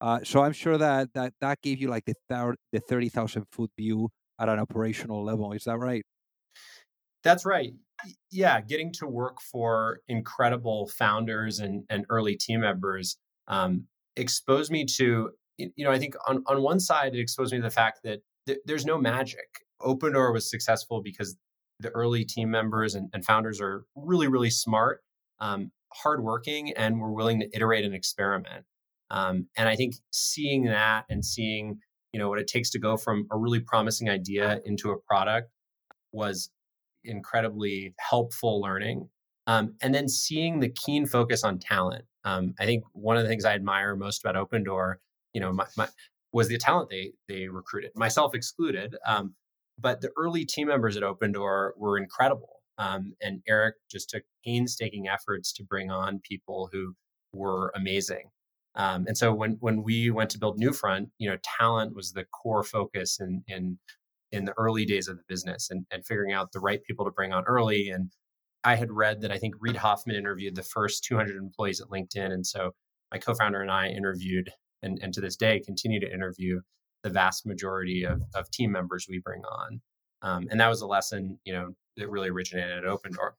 Uh, 0.00 0.20
so 0.24 0.42
I'm 0.42 0.52
sure 0.52 0.76
that 0.78 1.12
that 1.14 1.34
that 1.40 1.60
gave 1.62 1.80
you 1.80 1.88
like 1.88 2.04
the 2.06 2.14
thir- 2.28 2.56
the 2.72 2.80
thirty 2.80 3.08
thousand 3.08 3.46
foot 3.52 3.70
view 3.78 4.10
at 4.40 4.48
an 4.48 4.58
operational 4.58 5.24
level. 5.24 5.52
Is 5.52 5.64
that 5.64 5.78
right? 5.78 6.04
That's 7.22 7.44
right. 7.44 7.72
Yeah, 8.30 8.60
getting 8.60 8.92
to 8.94 9.06
work 9.06 9.40
for 9.40 10.00
incredible 10.08 10.88
founders 10.88 11.60
and 11.60 11.84
and 11.88 12.04
early 12.10 12.36
team 12.36 12.60
members 12.60 13.16
um, 13.48 13.86
exposed 14.16 14.70
me 14.70 14.84
to 14.84 15.30
you 15.58 15.84
know 15.84 15.90
i 15.90 15.98
think 15.98 16.14
on, 16.28 16.42
on 16.46 16.62
one 16.62 16.80
side 16.80 17.14
it 17.14 17.20
exposed 17.20 17.52
me 17.52 17.58
to 17.58 17.62
the 17.62 17.70
fact 17.70 18.00
that 18.04 18.20
th- 18.46 18.58
there's 18.64 18.86
no 18.86 18.98
magic. 18.98 19.60
Opendoor 19.82 20.32
was 20.32 20.48
successful 20.48 21.02
because 21.02 21.36
the 21.80 21.90
early 21.90 22.24
team 22.24 22.50
members 22.50 22.94
and, 22.94 23.10
and 23.12 23.24
founders 23.24 23.60
are 23.60 23.84
really 23.94 24.28
really 24.28 24.50
smart 24.50 25.02
um, 25.40 25.70
hardworking 25.92 26.72
and 26.72 27.00
were 27.00 27.12
willing 27.12 27.40
to 27.40 27.48
iterate 27.54 27.84
and 27.84 27.94
experiment. 27.94 28.64
Um, 29.10 29.46
and 29.56 29.68
i 29.68 29.76
think 29.76 29.94
seeing 30.10 30.64
that 30.64 31.04
and 31.08 31.24
seeing 31.24 31.78
you 32.12 32.18
know 32.18 32.28
what 32.28 32.38
it 32.38 32.46
takes 32.46 32.70
to 32.70 32.78
go 32.78 32.96
from 32.96 33.26
a 33.30 33.36
really 33.36 33.60
promising 33.60 34.08
idea 34.08 34.60
into 34.64 34.90
a 34.90 34.98
product 34.98 35.50
was 36.12 36.50
incredibly 37.04 37.94
helpful 37.98 38.60
learning. 38.60 39.08
Um, 39.46 39.74
and 39.80 39.94
then 39.94 40.08
seeing 40.08 40.58
the 40.58 40.68
keen 40.68 41.06
focus 41.06 41.44
on 41.44 41.58
talent 41.58 42.04
um, 42.26 42.54
I 42.58 42.66
think 42.66 42.82
one 42.92 43.16
of 43.16 43.22
the 43.22 43.28
things 43.28 43.44
I 43.44 43.54
admire 43.54 43.94
most 43.94 44.24
about 44.24 44.34
Opendoor, 44.34 44.96
you 45.32 45.40
know, 45.40 45.52
my, 45.52 45.66
my, 45.76 45.88
was 46.32 46.48
the 46.48 46.58
talent 46.58 46.90
they 46.90 47.12
they 47.28 47.46
recruited, 47.46 47.92
myself 47.94 48.34
excluded. 48.34 48.96
Um, 49.06 49.36
but 49.78 50.00
the 50.00 50.10
early 50.18 50.44
team 50.44 50.66
members 50.68 50.96
at 50.96 51.04
Opendoor 51.04 51.70
were 51.76 51.96
incredible, 51.96 52.62
um, 52.78 53.14
and 53.22 53.42
Eric 53.48 53.76
just 53.88 54.10
took 54.10 54.24
painstaking 54.44 55.06
efforts 55.08 55.52
to 55.54 55.64
bring 55.64 55.90
on 55.90 56.20
people 56.28 56.68
who 56.72 56.96
were 57.32 57.72
amazing. 57.76 58.30
Um, 58.74 59.04
and 59.06 59.16
so 59.16 59.32
when 59.32 59.58
when 59.60 59.84
we 59.84 60.10
went 60.10 60.30
to 60.30 60.38
build 60.38 60.60
Newfront, 60.60 61.10
you 61.18 61.30
know, 61.30 61.36
talent 61.58 61.94
was 61.94 62.12
the 62.12 62.24
core 62.24 62.64
focus 62.64 63.20
in 63.20 63.44
in 63.46 63.78
in 64.32 64.46
the 64.46 64.54
early 64.58 64.84
days 64.84 65.06
of 65.06 65.16
the 65.16 65.24
business, 65.28 65.70
and 65.70 65.86
and 65.92 66.04
figuring 66.04 66.32
out 66.32 66.50
the 66.50 66.60
right 66.60 66.82
people 66.82 67.04
to 67.04 67.12
bring 67.12 67.32
on 67.32 67.44
early 67.44 67.88
and 67.88 68.10
I 68.66 68.74
had 68.74 68.90
read 68.90 69.20
that 69.20 69.30
I 69.30 69.38
think 69.38 69.54
Reid 69.60 69.76
Hoffman 69.76 70.16
interviewed 70.16 70.56
the 70.56 70.62
first 70.64 71.04
200 71.04 71.36
employees 71.36 71.80
at 71.80 71.86
LinkedIn. 71.86 72.32
And 72.32 72.44
so 72.44 72.72
my 73.12 73.18
co 73.18 73.32
founder 73.32 73.62
and 73.62 73.70
I 73.70 73.86
interviewed, 73.86 74.50
and, 74.82 74.98
and 75.00 75.14
to 75.14 75.20
this 75.20 75.36
day 75.36 75.60
continue 75.60 76.00
to 76.00 76.12
interview 76.12 76.60
the 77.04 77.10
vast 77.10 77.46
majority 77.46 78.04
of, 78.04 78.22
of 78.34 78.50
team 78.50 78.72
members 78.72 79.06
we 79.08 79.20
bring 79.20 79.42
on. 79.44 79.80
Um, 80.22 80.48
and 80.50 80.58
that 80.58 80.68
was 80.68 80.80
a 80.80 80.86
lesson, 80.86 81.38
you 81.44 81.52
know, 81.52 81.76
that 81.96 82.10
really 82.10 82.28
originated 82.28 82.78
at 82.78 82.84
Opendoor. 82.84 83.32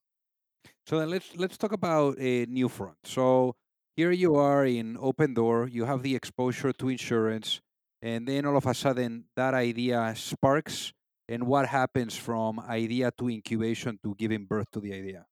So 0.86 0.98
then 0.98 1.10
let's 1.10 1.36
let's 1.36 1.58
talk 1.58 1.74
about 1.74 2.16
a 2.18 2.46
Newfront. 2.46 2.96
So 3.04 3.56
here 3.98 4.12
you 4.12 4.36
are 4.36 4.66
in 4.66 4.96
Opendoor, 4.96 5.70
you 5.70 5.84
have 5.84 6.04
the 6.04 6.16
exposure 6.16 6.72
to 6.72 6.88
insurance, 6.88 7.60
and 8.02 8.26
then 8.26 8.46
all 8.46 8.56
of 8.56 8.66
a 8.66 8.74
sudden 8.74 9.26
that 9.36 9.54
idea 9.54 10.14
sparks 10.16 10.94
and 11.30 11.48
what 11.48 11.68
happens 11.68 12.16
from 12.16 12.60
idea 12.60 13.12
to 13.20 13.30
incubation 13.30 14.00
to 14.04 14.16
giving 14.18 14.46
birth 14.46 14.72
to 14.72 14.80
the 14.80 14.94
idea? 14.94 15.26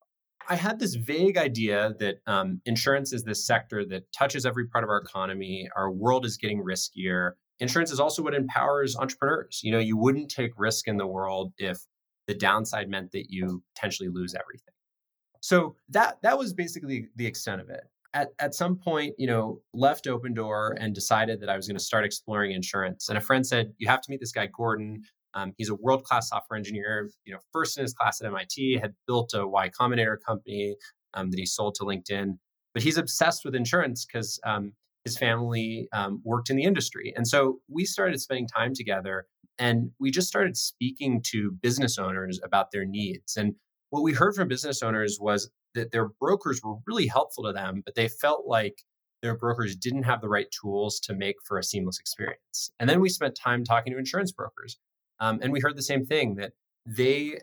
I 0.48 0.56
had 0.56 0.80
this 0.80 0.96
vague 0.96 1.38
idea 1.38 1.94
that 2.00 2.18
um, 2.28 2.62
insurance 2.66 3.14
is 3.14 3.24
this 3.24 3.46
sector 3.46 3.84
that 3.90 4.04
touches 4.12 4.46
every 4.46 4.68
part 4.68 4.84
of 4.84 4.90
our 4.90 5.00
economy. 5.00 5.68
Our 5.76 5.92
world 5.92 6.26
is 6.26 6.38
getting 6.38 6.64
riskier. 6.64 7.32
Insurance 7.60 7.92
is 7.92 8.00
also 8.00 8.22
what 8.22 8.36
empowers 8.36 8.96
entrepreneurs. 8.96 9.62
You 9.64 9.72
know, 9.72 9.80
you 9.80 9.98
wouldn't 9.98 10.30
take 10.30 10.52
risk 10.58 10.88
in 10.88 10.98
the 10.98 11.08
world 11.08 11.54
if 11.58 11.80
the 12.28 12.36
downside 12.36 12.90
meant 12.90 13.12
that 13.14 13.26
you 13.30 13.64
potentially 13.76 14.10
lose 14.10 14.36
everything. 14.36 14.74
So 15.42 15.76
that 15.90 16.18
that 16.24 16.38
was 16.38 16.54
basically 16.54 17.08
the 17.16 17.26
extent 17.26 17.62
of 17.62 17.70
it. 17.70 17.84
At, 18.14 18.30
at 18.40 18.56
some 18.56 18.78
point, 18.78 19.14
you 19.18 19.28
know, 19.28 19.62
left 19.74 20.06
Opendoor 20.06 20.76
and 20.80 20.96
decided 20.96 21.42
that 21.42 21.50
I 21.50 21.56
was 21.56 21.68
going 21.68 21.78
to 21.78 21.84
start 21.84 22.06
exploring 22.06 22.52
insurance. 22.52 23.10
And 23.10 23.18
a 23.18 23.22
friend 23.22 23.46
said, 23.46 23.74
"You 23.78 23.88
have 23.88 24.02
to 24.02 24.12
meet 24.12 24.20
this 24.20 24.32
guy 24.32 24.48
Gordon. 24.48 25.04
Um, 25.36 25.54
he's 25.58 25.70
a 25.70 25.76
world 25.76 26.04
class 26.04 26.30
software 26.30 26.58
engineer, 26.58 27.10
you 27.26 27.34
know, 27.34 27.40
first 27.52 27.78
in 27.78 27.84
his 27.84 27.94
class 27.94 28.22
at 28.22 28.28
MIT, 28.28 28.80
had 28.80 28.94
built 29.06 29.32
a 29.34 29.46
Y 29.46 29.70
Combinator 29.70 30.18
company 30.26 30.76
um, 31.14 31.30
that 31.30 31.38
he 31.38 31.46
sold 31.46 31.76
to 31.76 31.84
LinkedIn. 31.84 32.38
But 32.74 32.84
he's 32.84 32.98
obsessed 32.98 33.46
with 33.46 33.56
insurance 33.56 34.06
because 34.06 34.40
um, 34.46 34.74
his 35.06 35.18
family 35.18 35.88
um, 35.94 36.22
worked 36.24 36.50
in 36.50 36.56
the 36.56 36.64
industry. 36.64 37.14
And 37.16 37.28
so 37.28 37.60
we 37.70 37.86
started 37.86 38.20
spending 38.20 38.48
time 38.48 38.74
together 38.74 39.28
and 39.58 39.92
we 40.00 40.12
just 40.12 40.28
started 40.28 40.58
speaking 40.58 41.22
to 41.28 41.52
business 41.62 41.98
owners 41.98 42.40
about 42.44 42.72
their 42.72 42.86
needs. 42.86 43.38
And 43.38 43.56
what 43.92 44.04
we 44.04 44.14
heard 44.14 44.36
from 44.36 44.48
business 44.48 44.84
owners 44.84 45.18
was 45.22 45.50
that 45.76 45.92
their 45.92 46.10
brokers 46.20 46.60
were 46.64 46.76
really 46.86 47.08
helpful 47.08 47.44
to 47.46 47.54
them, 47.54 47.82
but 47.86 47.96
they 47.96 48.08
felt 48.08 48.46
like 48.48 48.84
their 49.22 49.38
brokers 49.38 49.76
didn't 49.76 50.04
have 50.04 50.22
the 50.22 50.28
right 50.28 50.48
tools 50.62 51.00
to 51.02 51.14
make 51.14 51.36
for 51.46 51.58
a 51.58 51.64
seamless 51.64 52.00
experience. 52.00 52.72
And 52.80 52.90
then 52.90 53.00
we 53.00 53.10
spent 53.10 53.36
time 53.36 53.64
talking 53.64 53.94
to 53.94 54.00
insurance 54.00 54.32
brokers 54.32 54.78
um, 55.20 55.40
and 55.42 55.52
we 55.52 55.60
heard 55.60 55.76
the 55.76 55.84
same 55.84 56.06
thing 56.06 56.36
that 56.36 56.52
they 56.86 57.40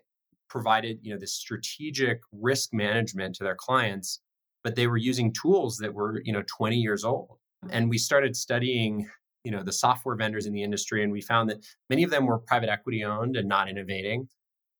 provided, 0.48 0.98
you 1.02 1.12
know, 1.12 1.18
this 1.18 1.34
strategic 1.34 2.20
risk 2.32 2.70
management 2.72 3.34
to 3.36 3.44
their 3.44 3.54
clients, 3.54 4.20
but 4.62 4.76
they 4.76 4.86
were 4.86 4.98
using 4.98 5.32
tools 5.32 5.78
that 5.78 5.94
were, 5.94 6.20
you 6.24 6.32
know, 6.32 6.42
20 6.46 6.76
years 6.76 7.04
old. 7.04 7.38
And 7.70 7.88
we 7.88 7.96
started 7.98 8.36
studying, 8.36 9.08
you 9.44 9.50
know, 9.50 9.62
the 9.62 9.72
software 9.72 10.16
vendors 10.16 10.46
in 10.46 10.52
the 10.52 10.62
industry, 10.62 11.02
and 11.02 11.12
we 11.12 11.20
found 11.20 11.48
that 11.50 11.64
many 11.88 12.02
of 12.02 12.10
them 12.10 12.26
were 12.26 12.38
private 12.38 12.68
equity 12.68 13.04
owned 13.04 13.36
and 13.36 13.48
not 13.48 13.68
innovating. 13.68 14.28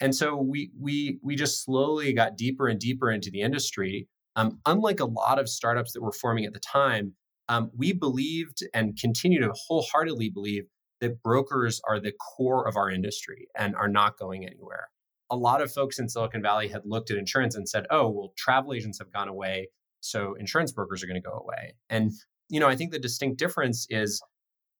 And 0.00 0.14
so 0.14 0.36
we 0.36 0.72
we 0.78 1.18
we 1.22 1.36
just 1.36 1.64
slowly 1.64 2.12
got 2.12 2.36
deeper 2.36 2.66
and 2.66 2.78
deeper 2.78 3.10
into 3.10 3.30
the 3.30 3.40
industry. 3.40 4.08
Um, 4.34 4.58
unlike 4.66 4.98
a 4.98 5.04
lot 5.04 5.38
of 5.38 5.48
startups 5.48 5.92
that 5.92 6.02
were 6.02 6.12
forming 6.12 6.44
at 6.44 6.54
the 6.54 6.60
time, 6.60 7.14
um, 7.48 7.70
we 7.76 7.92
believed 7.92 8.62
and 8.74 8.98
continue 8.98 9.40
to 9.40 9.52
wholeheartedly 9.54 10.30
believe 10.30 10.64
that 11.02 11.22
brokers 11.22 11.80
are 11.86 12.00
the 12.00 12.12
core 12.12 12.66
of 12.66 12.76
our 12.76 12.88
industry 12.88 13.48
and 13.58 13.74
are 13.74 13.88
not 13.88 14.16
going 14.16 14.46
anywhere. 14.46 14.88
A 15.30 15.36
lot 15.36 15.60
of 15.60 15.72
folks 15.72 15.98
in 15.98 16.08
Silicon 16.08 16.40
Valley 16.40 16.68
had 16.68 16.82
looked 16.84 17.10
at 17.10 17.18
insurance 17.18 17.56
and 17.56 17.68
said, 17.68 17.86
oh, 17.90 18.08
well, 18.08 18.32
travel 18.38 18.72
agents 18.72 18.98
have 19.00 19.12
gone 19.12 19.28
away, 19.28 19.68
so 20.00 20.34
insurance 20.34 20.70
brokers 20.70 21.02
are 21.02 21.06
going 21.06 21.20
to 21.20 21.28
go 21.28 21.36
away. 21.36 21.74
And, 21.90 22.12
you 22.48 22.60
know, 22.60 22.68
I 22.68 22.76
think 22.76 22.92
the 22.92 23.00
distinct 23.00 23.38
difference 23.38 23.86
is 23.90 24.22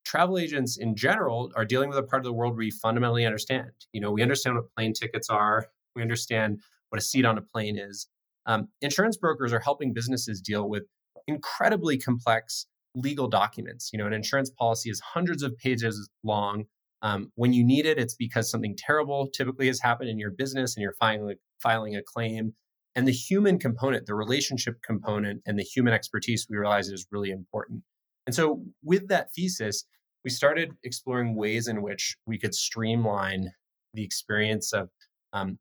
travel 0.05 0.38
agents 0.38 0.76
in 0.79 0.95
general 0.95 1.50
are 1.57 1.64
dealing 1.64 1.88
with 1.88 1.99
a 1.99 2.02
part 2.05 2.21
of 2.21 2.25
the 2.25 2.33
world 2.33 2.57
we 2.57 2.71
fundamentally 2.71 3.26
understand. 3.26 3.73
You 3.93 4.00
know, 4.00 4.12
we 4.12 4.23
understand 4.23 4.57
what 4.57 4.73
plane 4.76 4.93
tickets 4.93 5.29
are, 5.29 5.67
we 5.97 6.02
understand 6.02 6.61
what 6.91 7.00
a 7.00 7.05
seat 7.05 7.25
on 7.25 7.37
a 7.37 7.43
plane 7.43 7.76
is. 7.76 8.07
Um, 8.47 8.69
insurance 8.81 9.17
brokers 9.17 9.52
are 9.52 9.61
helping 9.61 9.93
businesses 9.93 10.41
deal 10.41 10.69
with 10.69 10.85
incredibly 11.26 11.99
complex 11.99 12.67
legal 12.94 13.28
documents. 13.28 13.90
You 13.92 13.99
know, 13.99 14.06
an 14.06 14.12
insurance 14.12 14.50
policy 14.50 14.90
is 14.90 15.00
hundreds 15.00 15.42
of 15.42 15.56
pages 15.58 16.08
long. 16.22 16.64
Um, 17.02 17.32
when 17.34 17.52
you 17.52 17.64
need 17.64 17.87
it, 17.87 17.99
it's 17.99 18.14
because 18.14 18.50
something 18.50 18.76
terrible 18.76 19.28
typically 19.28 19.66
has 19.66 19.80
happened 19.80 20.11
in 20.11 20.18
your 20.18 20.30
business 20.30 20.76
and 20.76 20.82
you're 20.82 20.94
filing, 21.00 21.37
filing 21.62 21.96
a 21.96 22.02
claim. 22.02 22.54
And 22.94 23.08
the 23.08 23.12
human 23.12 23.58
component, 23.58 24.06
the 24.06 24.14
relationship 24.14 24.76
component, 24.84 25.42
and 25.46 25.58
the 25.58 25.64
human 25.64 25.94
expertise 25.94 26.46
we 26.49 26.58
realize 26.58 26.88
is 26.88 27.06
really 27.11 27.30
important. 27.30 27.82
And 28.26 28.34
so, 28.34 28.62
with 28.84 29.08
that 29.08 29.28
thesis, 29.34 29.84
we 30.25 30.30
started 30.30 30.72
exploring 30.84 31.34
ways 31.34 31.66
in 31.66 31.82
which 31.82 32.16
we 32.26 32.38
could 32.38 32.54
streamline 32.54 33.50
the 33.94 34.04
experience 34.04 34.72
of 34.72 34.90
um, 35.32 35.58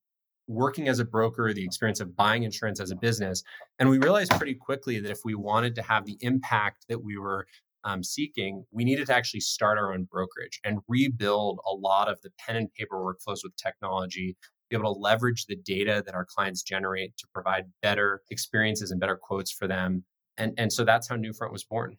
working 0.48 0.88
as 0.88 1.00
a 1.00 1.06
broker, 1.06 1.54
the 1.54 1.64
experience 1.64 2.00
of 2.00 2.16
buying 2.16 2.44
insurance 2.44 2.80
as 2.80 2.92
a 2.92 2.96
business. 2.96 3.44
And 3.80 3.90
we 3.90 3.98
realized 3.98 4.32
pretty 4.32 4.56
quickly 4.56 5.00
that 5.00 5.12
if 5.12 5.20
we 5.24 5.36
wanted 5.36 5.76
to 5.76 5.82
have 5.82 6.06
the 6.06 6.18
impact 6.22 6.86
that 6.90 7.02
we 7.02 7.18
were 7.18 7.46
um, 7.84 8.04
seeking, 8.04 8.64
we 8.72 8.84
needed 8.84 9.08
to 9.08 9.16
actually 9.16 9.40
start 9.40 9.78
our 9.78 9.94
own 9.94 10.04
brokerage 10.12 10.60
and 10.64 10.80
rebuild 10.88 11.60
a 11.70 11.74
lot 11.74 12.10
of 12.10 12.20
the 12.22 12.32
pen 12.38 12.56
and 12.56 12.74
paper 12.74 12.98
workflows 12.98 13.40
with 13.44 13.56
technology, 13.56 14.36
be 14.70 14.76
able 14.76 14.94
to 14.94 15.00
leverage 15.00 15.46
the 15.46 15.56
data 15.56 16.04
that 16.06 16.14
our 16.14 16.26
clients 16.26 16.64
generate 16.64 17.16
to 17.18 17.28
provide 17.34 17.66
better 17.82 18.22
experiences 18.30 18.92
and 18.92 19.00
better 19.00 19.16
quotes 19.16 19.52
for 19.52 19.68
them. 19.68 20.04
And, 20.38 20.54
and 20.58 20.72
so 20.72 20.84
that's 20.86 21.08
how 21.08 21.16
Newfront 21.16 21.52
was 21.52 21.64
born. 21.64 21.98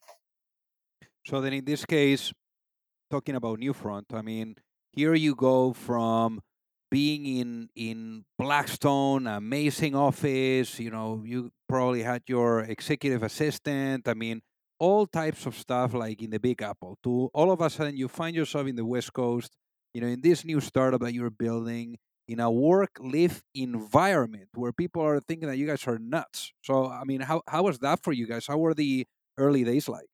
So 1.27 1.41
then 1.41 1.53
in 1.53 1.65
this 1.65 1.85
case, 1.85 2.33
talking 3.11 3.35
about 3.35 3.61
Newfront, 3.61 4.13
I 4.13 4.23
mean, 4.23 4.57
here 4.93 5.15
you 5.15 5.35
go 5.35 5.73
from 5.73 6.41
being 6.93 7.25
in 7.25 7.71
in 7.75 8.25
Blackstone, 8.39 9.27
amazing 9.27 9.95
office, 9.97 10.79
you 10.79 10.91
know, 10.91 11.23
you 11.25 11.51
probably 11.69 12.03
had 12.03 12.23
your 12.29 12.61
executive 12.61 13.23
assistant. 13.23 14.07
I 14.07 14.15
mean, 14.15 14.43
all 14.79 15.07
types 15.07 15.47
of 15.47 15.57
stuff 15.57 15.95
like 15.95 16.21
in 16.23 16.31
the 16.31 16.39
Big 16.39 16.61
Apple. 16.61 16.99
To 17.05 17.31
all 17.33 17.51
of 17.51 17.63
a 17.63 17.71
sudden, 17.71 17.97
you 17.97 18.09
find 18.09 18.37
yourself 18.37 18.67
in 18.67 18.77
the 18.77 18.85
West 18.85 19.13
Coast, 19.15 19.57
you 19.95 20.03
know, 20.03 20.07
in 20.07 20.21
this 20.21 20.45
new 20.45 20.61
startup 20.61 21.01
that 21.01 21.15
you're 21.15 21.31
building 21.31 21.97
in 22.29 22.41
a 22.41 22.51
work 22.51 22.91
live 23.01 23.43
environment 23.55 24.49
where 24.55 24.73
people 24.73 25.03
are 25.03 25.21
thinking 25.21 25.49
that 25.49 25.57
you 25.57 25.67
guys 25.67 25.87
are 25.87 25.99
nuts. 25.99 26.53
So, 26.63 26.89
I 26.89 27.05
mean, 27.05 27.23
how, 27.23 27.43
how 27.49 27.63
was 27.65 27.79
that 27.81 28.03
for 28.05 28.13
you 28.13 28.27
guys? 28.27 28.47
How 28.47 28.59
were 28.59 28.75
the 28.75 29.07
early 29.39 29.65
days 29.65 29.89
like? 29.89 30.12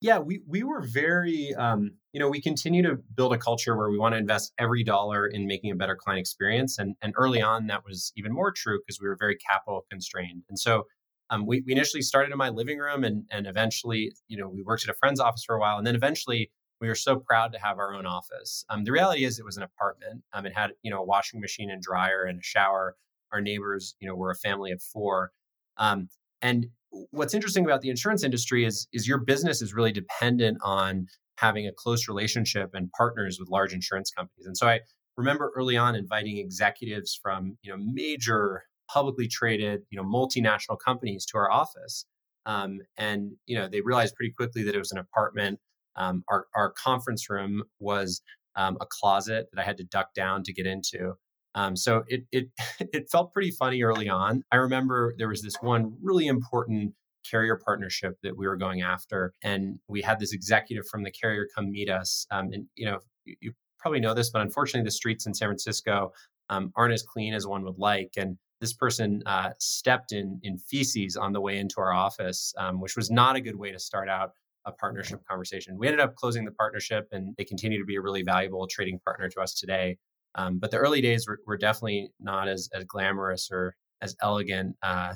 Yeah, 0.00 0.18
we 0.18 0.42
we 0.46 0.62
were 0.62 0.82
very, 0.82 1.54
um, 1.56 1.90
you 2.12 2.20
know, 2.20 2.28
we 2.28 2.40
continue 2.40 2.82
to 2.82 2.96
build 3.16 3.32
a 3.32 3.38
culture 3.38 3.76
where 3.76 3.90
we 3.90 3.98
want 3.98 4.14
to 4.14 4.18
invest 4.18 4.52
every 4.58 4.84
dollar 4.84 5.26
in 5.26 5.46
making 5.46 5.72
a 5.72 5.74
better 5.74 5.96
client 5.96 6.20
experience, 6.20 6.78
and 6.78 6.94
and 7.02 7.12
early 7.16 7.42
on 7.42 7.66
that 7.66 7.84
was 7.84 8.12
even 8.16 8.32
more 8.32 8.52
true 8.52 8.78
because 8.80 9.00
we 9.00 9.08
were 9.08 9.16
very 9.18 9.36
capital 9.36 9.84
constrained, 9.90 10.44
and 10.48 10.58
so 10.58 10.84
um, 11.30 11.46
we, 11.46 11.62
we 11.66 11.72
initially 11.72 12.00
started 12.02 12.30
in 12.32 12.38
my 12.38 12.48
living 12.48 12.78
room 12.78 13.04
and, 13.04 13.24
and 13.30 13.46
eventually, 13.46 14.10
you 14.28 14.38
know, 14.38 14.48
we 14.48 14.62
worked 14.62 14.82
at 14.84 14.90
a 14.90 14.96
friend's 14.98 15.20
office 15.20 15.44
for 15.44 15.56
a 15.56 15.60
while. 15.60 15.76
And 15.76 15.86
then 15.86 15.94
eventually 15.94 16.50
we 16.80 16.88
were 16.88 16.94
so 16.94 17.16
proud 17.18 17.52
to 17.52 17.58
have 17.58 17.78
our 17.78 17.92
own 17.94 18.06
office. 18.06 18.64
Um, 18.70 18.84
the 18.84 18.92
reality 18.92 19.26
is 19.26 19.38
it 19.38 19.44
was 19.44 19.58
an 19.58 19.62
apartment. 19.62 20.22
Um, 20.32 20.46
it 20.46 20.54
had, 20.56 20.70
you 20.82 20.90
know, 20.90 21.00
a 21.00 21.04
washing 21.04 21.38
machine 21.38 21.70
and 21.70 21.82
dryer 21.82 22.22
and 22.24 22.38
a 22.38 22.42
shower. 22.42 22.96
Our 23.30 23.42
neighbors, 23.42 23.94
you 24.00 24.08
know, 24.08 24.14
were 24.14 24.30
a 24.30 24.36
family 24.36 24.72
of 24.72 24.80
four. 24.80 25.32
Um, 25.76 26.08
and 26.40 26.68
what's 27.10 27.34
interesting 27.34 27.64
about 27.64 27.80
the 27.80 27.90
insurance 27.90 28.24
industry 28.24 28.64
is, 28.64 28.88
is 28.92 29.06
your 29.06 29.18
business 29.18 29.62
is 29.62 29.74
really 29.74 29.92
dependent 29.92 30.58
on 30.62 31.06
having 31.36 31.66
a 31.66 31.72
close 31.72 32.08
relationship 32.08 32.70
and 32.74 32.90
partners 32.92 33.38
with 33.38 33.48
large 33.48 33.72
insurance 33.72 34.10
companies. 34.10 34.46
And 34.46 34.56
so 34.56 34.66
I 34.66 34.80
remember 35.16 35.52
early 35.56 35.76
on 35.76 35.94
inviting 35.94 36.38
executives 36.38 37.18
from, 37.20 37.56
you 37.62 37.70
know, 37.70 37.78
major 37.78 38.62
publicly 38.90 39.28
traded, 39.28 39.82
you 39.90 39.96
know, 40.00 40.04
multinational 40.04 40.78
companies 40.82 41.26
to 41.26 41.38
our 41.38 41.50
office. 41.50 42.06
Um, 42.46 42.80
and 42.96 43.32
you 43.46 43.56
know, 43.58 43.68
they 43.68 43.82
realized 43.82 44.14
pretty 44.14 44.32
quickly 44.32 44.62
that 44.64 44.74
it 44.74 44.78
was 44.78 44.92
an 44.92 44.98
apartment. 44.98 45.60
Um, 45.96 46.24
our 46.28 46.46
our 46.54 46.72
conference 46.72 47.28
room 47.28 47.64
was 47.78 48.22
um, 48.56 48.78
a 48.80 48.86
closet 48.88 49.46
that 49.52 49.60
I 49.60 49.64
had 49.64 49.76
to 49.76 49.84
duck 49.84 50.14
down 50.14 50.42
to 50.44 50.52
get 50.52 50.66
into. 50.66 51.14
Um, 51.54 51.76
so 51.76 52.04
it 52.08 52.24
it 52.32 52.48
it 52.80 53.10
felt 53.10 53.32
pretty 53.32 53.50
funny 53.50 53.82
early 53.82 54.08
on. 54.08 54.42
I 54.52 54.56
remember 54.56 55.14
there 55.18 55.28
was 55.28 55.42
this 55.42 55.56
one 55.60 55.96
really 56.02 56.26
important 56.26 56.94
carrier 57.28 57.56
partnership 57.62 58.16
that 58.22 58.36
we 58.36 58.46
were 58.46 58.56
going 58.56 58.82
after, 58.82 59.34
and 59.42 59.78
we 59.88 60.02
had 60.02 60.18
this 60.18 60.32
executive 60.32 60.86
from 60.86 61.02
the 61.02 61.10
carrier 61.10 61.46
come 61.54 61.70
meet 61.70 61.90
us. 61.90 62.26
Um, 62.30 62.50
and 62.52 62.66
you 62.74 62.86
know, 62.86 62.98
you, 63.24 63.36
you, 63.40 63.52
probably 63.78 64.00
know 64.00 64.12
this, 64.14 64.30
but 64.30 64.42
unfortunately, 64.42 64.84
the 64.84 64.90
streets 64.90 65.26
in 65.26 65.32
San 65.32 65.48
Francisco 65.48 66.12
um, 66.50 66.72
aren't 66.74 66.92
as 66.92 67.04
clean 67.04 67.32
as 67.32 67.46
one 67.46 67.62
would 67.64 67.78
like, 67.78 68.12
and 68.16 68.36
this 68.60 68.72
person 68.72 69.22
uh, 69.26 69.50
stepped 69.58 70.12
in 70.12 70.40
in 70.42 70.58
feces 70.58 71.16
on 71.16 71.32
the 71.32 71.40
way 71.40 71.58
into 71.58 71.76
our 71.78 71.92
office, 71.92 72.52
um, 72.58 72.80
which 72.80 72.96
was 72.96 73.10
not 73.10 73.36
a 73.36 73.40
good 73.40 73.56
way 73.56 73.70
to 73.70 73.78
start 73.78 74.08
out 74.08 74.32
a 74.64 74.72
partnership 74.72 75.20
conversation. 75.28 75.76
We 75.78 75.86
ended 75.86 76.00
up 76.00 76.14
closing 76.16 76.44
the 76.44 76.52
partnership, 76.52 77.08
and 77.12 77.34
they 77.36 77.44
continue 77.44 77.78
to 77.78 77.84
be 77.84 77.96
a 77.96 78.00
really 78.00 78.22
valuable 78.22 78.66
trading 78.66 79.00
partner 79.00 79.28
to 79.28 79.40
us 79.40 79.54
today. 79.54 79.96
Um, 80.34 80.58
but 80.58 80.70
the 80.70 80.76
early 80.76 81.00
days 81.00 81.26
were, 81.26 81.38
were, 81.46 81.56
definitely 81.56 82.10
not 82.20 82.48
as 82.48 82.68
as 82.74 82.84
glamorous 82.84 83.48
or 83.50 83.74
as 84.02 84.14
elegant 84.22 84.76
uh, 84.82 85.14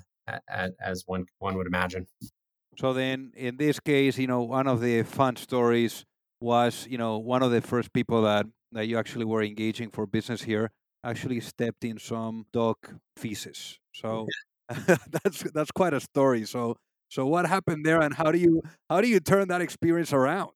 as, 0.48 0.70
as 0.80 1.02
one 1.06 1.26
one 1.38 1.56
would 1.56 1.66
imagine. 1.66 2.06
So 2.78 2.92
then, 2.92 3.32
in 3.36 3.56
this 3.56 3.78
case, 3.78 4.18
you 4.18 4.26
know, 4.26 4.42
one 4.42 4.66
of 4.66 4.80
the 4.80 5.02
fun 5.02 5.36
stories 5.36 6.04
was, 6.40 6.86
you 6.88 6.98
know, 6.98 7.18
one 7.18 7.42
of 7.42 7.50
the 7.50 7.60
first 7.60 7.92
people 7.92 8.22
that 8.22 8.46
that 8.72 8.86
you 8.86 8.98
actually 8.98 9.26
were 9.26 9.42
engaging 9.42 9.90
for 9.90 10.06
business 10.06 10.42
here 10.42 10.70
actually 11.04 11.40
stepped 11.40 11.84
in 11.84 11.98
some 11.98 12.46
dog 12.52 12.76
feces. 13.16 13.78
So 13.92 14.26
that's 14.68 15.42
that's 15.52 15.70
quite 15.70 15.92
a 15.92 16.00
story. 16.00 16.44
So 16.46 16.76
so 17.10 17.26
what 17.26 17.46
happened 17.46 17.84
there, 17.84 18.00
and 18.00 18.14
how 18.14 18.32
do 18.32 18.38
you 18.38 18.62
how 18.88 19.00
do 19.00 19.08
you 19.08 19.20
turn 19.20 19.48
that 19.48 19.60
experience 19.60 20.12
around? 20.12 20.52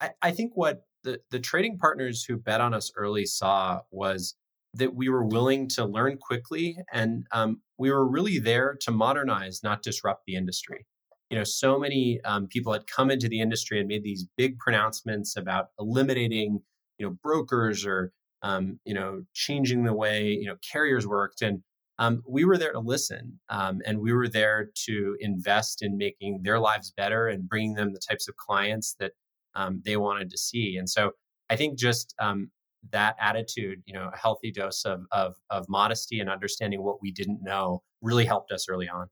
I, 0.00 0.10
I 0.20 0.30
think 0.32 0.52
what 0.54 0.82
the 1.08 1.20
the 1.30 1.40
trading 1.40 1.78
partners 1.78 2.24
who 2.24 2.36
bet 2.36 2.60
on 2.60 2.74
us 2.74 2.92
early 2.96 3.24
saw 3.24 3.80
was 3.90 4.34
that 4.74 4.94
we 4.94 5.08
were 5.08 5.24
willing 5.24 5.66
to 5.68 5.84
learn 5.84 6.18
quickly, 6.18 6.76
and 6.92 7.26
um, 7.32 7.62
we 7.78 7.90
were 7.90 8.06
really 8.06 8.38
there 8.38 8.76
to 8.82 8.90
modernize, 8.90 9.62
not 9.62 9.82
disrupt 9.82 10.24
the 10.26 10.36
industry. 10.36 10.86
You 11.30 11.38
know, 11.38 11.44
so 11.44 11.78
many 11.78 12.20
um, 12.24 12.46
people 12.46 12.72
had 12.72 12.86
come 12.86 13.10
into 13.10 13.28
the 13.28 13.40
industry 13.40 13.78
and 13.78 13.88
made 13.88 14.02
these 14.02 14.26
big 14.36 14.58
pronouncements 14.58 15.36
about 15.36 15.68
eliminating, 15.78 16.60
you 16.98 17.06
know, 17.06 17.16
brokers 17.22 17.86
or 17.86 18.12
um, 18.42 18.78
you 18.84 18.94
know, 18.94 19.24
changing 19.34 19.84
the 19.84 19.94
way 19.94 20.28
you 20.28 20.46
know 20.46 20.56
carriers 20.70 21.06
worked, 21.06 21.42
and 21.42 21.62
um, 21.98 22.22
we 22.28 22.44
were 22.44 22.58
there 22.58 22.72
to 22.72 22.80
listen, 22.80 23.40
um, 23.48 23.80
and 23.86 23.98
we 23.98 24.12
were 24.12 24.28
there 24.28 24.70
to 24.86 25.16
invest 25.20 25.82
in 25.82 25.96
making 25.96 26.42
their 26.42 26.60
lives 26.60 26.92
better 26.96 27.26
and 27.28 27.48
bringing 27.48 27.74
them 27.74 27.94
the 27.94 28.00
types 28.08 28.28
of 28.28 28.36
clients 28.36 28.94
that 29.00 29.12
um, 29.58 29.72
they 29.86 29.96
wanted 30.06 30.28
to 30.30 30.38
see. 30.48 30.66
And 30.78 30.88
so, 30.96 31.02
I 31.50 31.56
think 31.56 31.78
just 31.78 32.06
um, 32.26 32.50
that 32.90 33.14
attitude, 33.20 33.78
you 33.86 33.94
know, 33.96 34.10
a 34.12 34.16
healthy 34.24 34.50
dose 34.58 34.84
of, 34.92 35.00
of 35.12 35.30
of 35.56 35.60
modesty 35.68 36.20
and 36.20 36.28
understanding 36.36 36.80
what 36.82 36.96
we 37.02 37.10
didn't 37.20 37.40
know, 37.50 37.82
really 38.08 38.26
helped 38.32 38.50
us 38.56 38.62
early 38.72 38.88
on. 38.98 39.06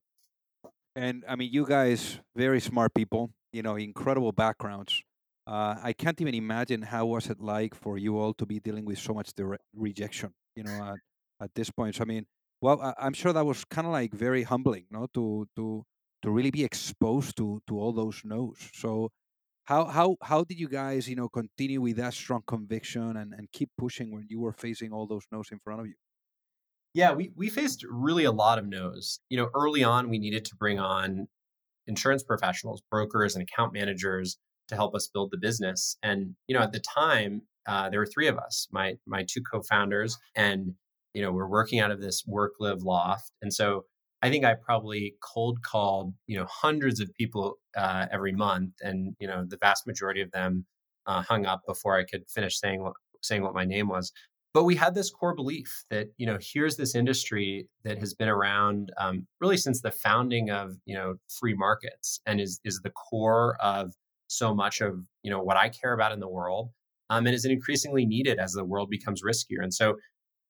And 0.95 1.23
I 1.27 1.35
mean, 1.35 1.49
you 1.57 1.65
guys, 1.65 2.19
very 2.35 2.59
smart 2.59 2.91
people, 2.93 3.23
you 3.51 3.61
know, 3.65 3.75
incredible 3.75 4.31
backgrounds. 4.31 4.93
Uh, 5.45 5.75
I 5.89 5.93
can't 5.93 6.19
even 6.23 6.35
imagine 6.35 6.81
how 6.81 7.05
was 7.05 7.29
it 7.33 7.39
like 7.39 7.73
for 7.83 7.97
you 7.97 8.17
all 8.19 8.33
to 8.33 8.45
be 8.45 8.59
dealing 8.59 8.85
with 8.85 8.99
so 8.99 9.13
much 9.13 9.29
dire- 9.33 9.59
rejection, 9.73 10.33
you 10.55 10.63
know, 10.63 10.77
at, 10.91 10.99
at 11.45 11.51
this 11.55 11.69
point. 11.71 11.95
So 11.95 12.01
I 12.01 12.05
mean, 12.05 12.25
well, 12.61 12.81
I, 12.81 12.93
I'm 13.05 13.13
sure 13.13 13.31
that 13.33 13.45
was 13.45 13.63
kind 13.65 13.87
of 13.87 13.93
like 13.93 14.11
very 14.13 14.43
humbling, 14.43 14.85
no, 14.91 15.07
to 15.13 15.47
to 15.55 15.65
to 16.23 16.31
really 16.31 16.51
be 16.51 16.63
exposed 16.63 17.37
to 17.37 17.61
to 17.67 17.79
all 17.79 17.93
those 17.93 18.21
no's. 18.25 18.59
So 18.73 19.09
how 19.67 19.85
how 19.85 20.15
how 20.21 20.43
did 20.45 20.59
you 20.59 20.69
guys, 20.69 21.09
you 21.09 21.15
know, 21.15 21.27
continue 21.29 21.81
with 21.81 21.97
that 21.97 22.13
strong 22.13 22.41
conviction 22.47 23.17
and 23.17 23.33
and 23.33 23.51
keep 23.51 23.69
pushing 23.77 24.11
when 24.11 24.25
you 24.29 24.39
were 24.39 24.53
facing 24.53 24.91
all 24.93 25.05
those 25.07 25.25
no's 25.31 25.49
in 25.51 25.59
front 25.59 25.81
of 25.81 25.87
you? 25.87 25.95
Yeah, 26.93 27.11
we 27.13 27.31
we 27.35 27.49
faced 27.49 27.85
really 27.89 28.23
a 28.23 28.31
lot 28.31 28.59
of 28.59 28.65
no's. 28.67 29.19
You 29.29 29.37
know, 29.37 29.49
early 29.53 29.83
on, 29.83 30.09
we 30.09 30.19
needed 30.19 30.45
to 30.45 30.55
bring 30.55 30.79
on 30.79 31.27
insurance 31.85 32.23
professionals, 32.23 32.81
brokers, 32.89 33.35
and 33.35 33.43
account 33.43 33.73
managers 33.73 34.37
to 34.69 34.75
help 34.75 34.95
us 34.95 35.09
build 35.13 35.31
the 35.31 35.37
business. 35.37 35.97
And 36.01 36.35
you 36.47 36.55
know, 36.55 36.63
at 36.63 36.71
the 36.71 36.79
time, 36.81 37.41
uh, 37.67 37.89
there 37.89 37.99
were 37.99 38.05
three 38.07 38.27
of 38.27 38.37
us, 38.37 38.67
my 38.71 38.95
my 39.05 39.25
two 39.29 39.41
co-founders, 39.51 40.17
and 40.35 40.75
you 41.13 41.21
know, 41.21 41.31
we're 41.31 41.47
working 41.47 41.79
out 41.79 41.91
of 41.91 41.99
this 42.01 42.23
work 42.25 42.53
live 42.59 42.83
loft. 42.83 43.31
And 43.41 43.53
so 43.53 43.85
I 44.21 44.29
think 44.29 44.45
I 44.45 44.55
probably 44.55 45.15
cold 45.21 45.61
called 45.63 46.13
you 46.27 46.37
know 46.37 46.45
hundreds 46.49 46.99
of 46.99 47.13
people 47.13 47.57
uh, 47.75 48.07
every 48.11 48.33
month, 48.33 48.73
and 48.81 49.15
you 49.19 49.27
know, 49.27 49.45
the 49.47 49.57
vast 49.57 49.87
majority 49.87 50.21
of 50.21 50.31
them 50.31 50.65
uh, 51.05 51.21
hung 51.21 51.45
up 51.45 51.61
before 51.67 51.97
I 51.97 52.03
could 52.03 52.23
finish 52.29 52.59
saying 52.59 52.81
what 52.81 52.93
saying 53.21 53.43
what 53.43 53.53
my 53.53 53.65
name 53.65 53.87
was. 53.87 54.11
But 54.53 54.63
we 54.63 54.75
had 54.75 54.95
this 54.95 55.11
core 55.11 55.35
belief 55.35 55.83
that 55.91 56.07
you 56.17 56.25
know 56.25 56.37
here's 56.41 56.77
this 56.77 56.95
industry 56.95 57.67
that 57.83 57.99
has 57.99 58.13
been 58.13 58.29
around 58.29 58.91
um, 58.97 59.27
really 59.39 59.57
since 59.57 59.81
the 59.81 59.91
founding 59.91 60.49
of 60.49 60.75
you 60.85 60.95
know 60.95 61.15
free 61.29 61.53
markets 61.53 62.19
and 62.25 62.41
is 62.41 62.59
is 62.63 62.79
the 62.83 62.91
core 62.91 63.55
of 63.61 63.93
so 64.27 64.53
much 64.53 64.81
of 64.81 64.99
you 65.23 65.31
know 65.31 65.43
what 65.43 65.57
I 65.57 65.69
care 65.69 65.93
about 65.93 66.11
in 66.11 66.19
the 66.19 66.27
world, 66.27 66.69
um, 67.09 67.25
and 67.27 67.35
is 67.35 67.45
increasingly 67.45 68.05
needed 68.05 68.39
as 68.39 68.53
the 68.53 68.65
world 68.65 68.89
becomes 68.89 69.21
riskier. 69.23 69.61
And 69.61 69.73
so, 69.73 69.95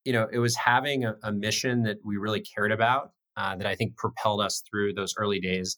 you 0.05 0.13
know, 0.13 0.27
it 0.31 0.39
was 0.39 0.55
having 0.55 1.05
a, 1.05 1.15
a 1.23 1.31
mission 1.31 1.83
that 1.83 1.97
we 2.05 2.17
really 2.17 2.41
cared 2.41 2.71
about 2.71 3.11
uh, 3.37 3.55
that 3.55 3.67
I 3.67 3.75
think 3.75 3.95
propelled 3.95 4.41
us 4.41 4.61
through 4.69 4.93
those 4.93 5.13
early 5.17 5.39
days. 5.39 5.77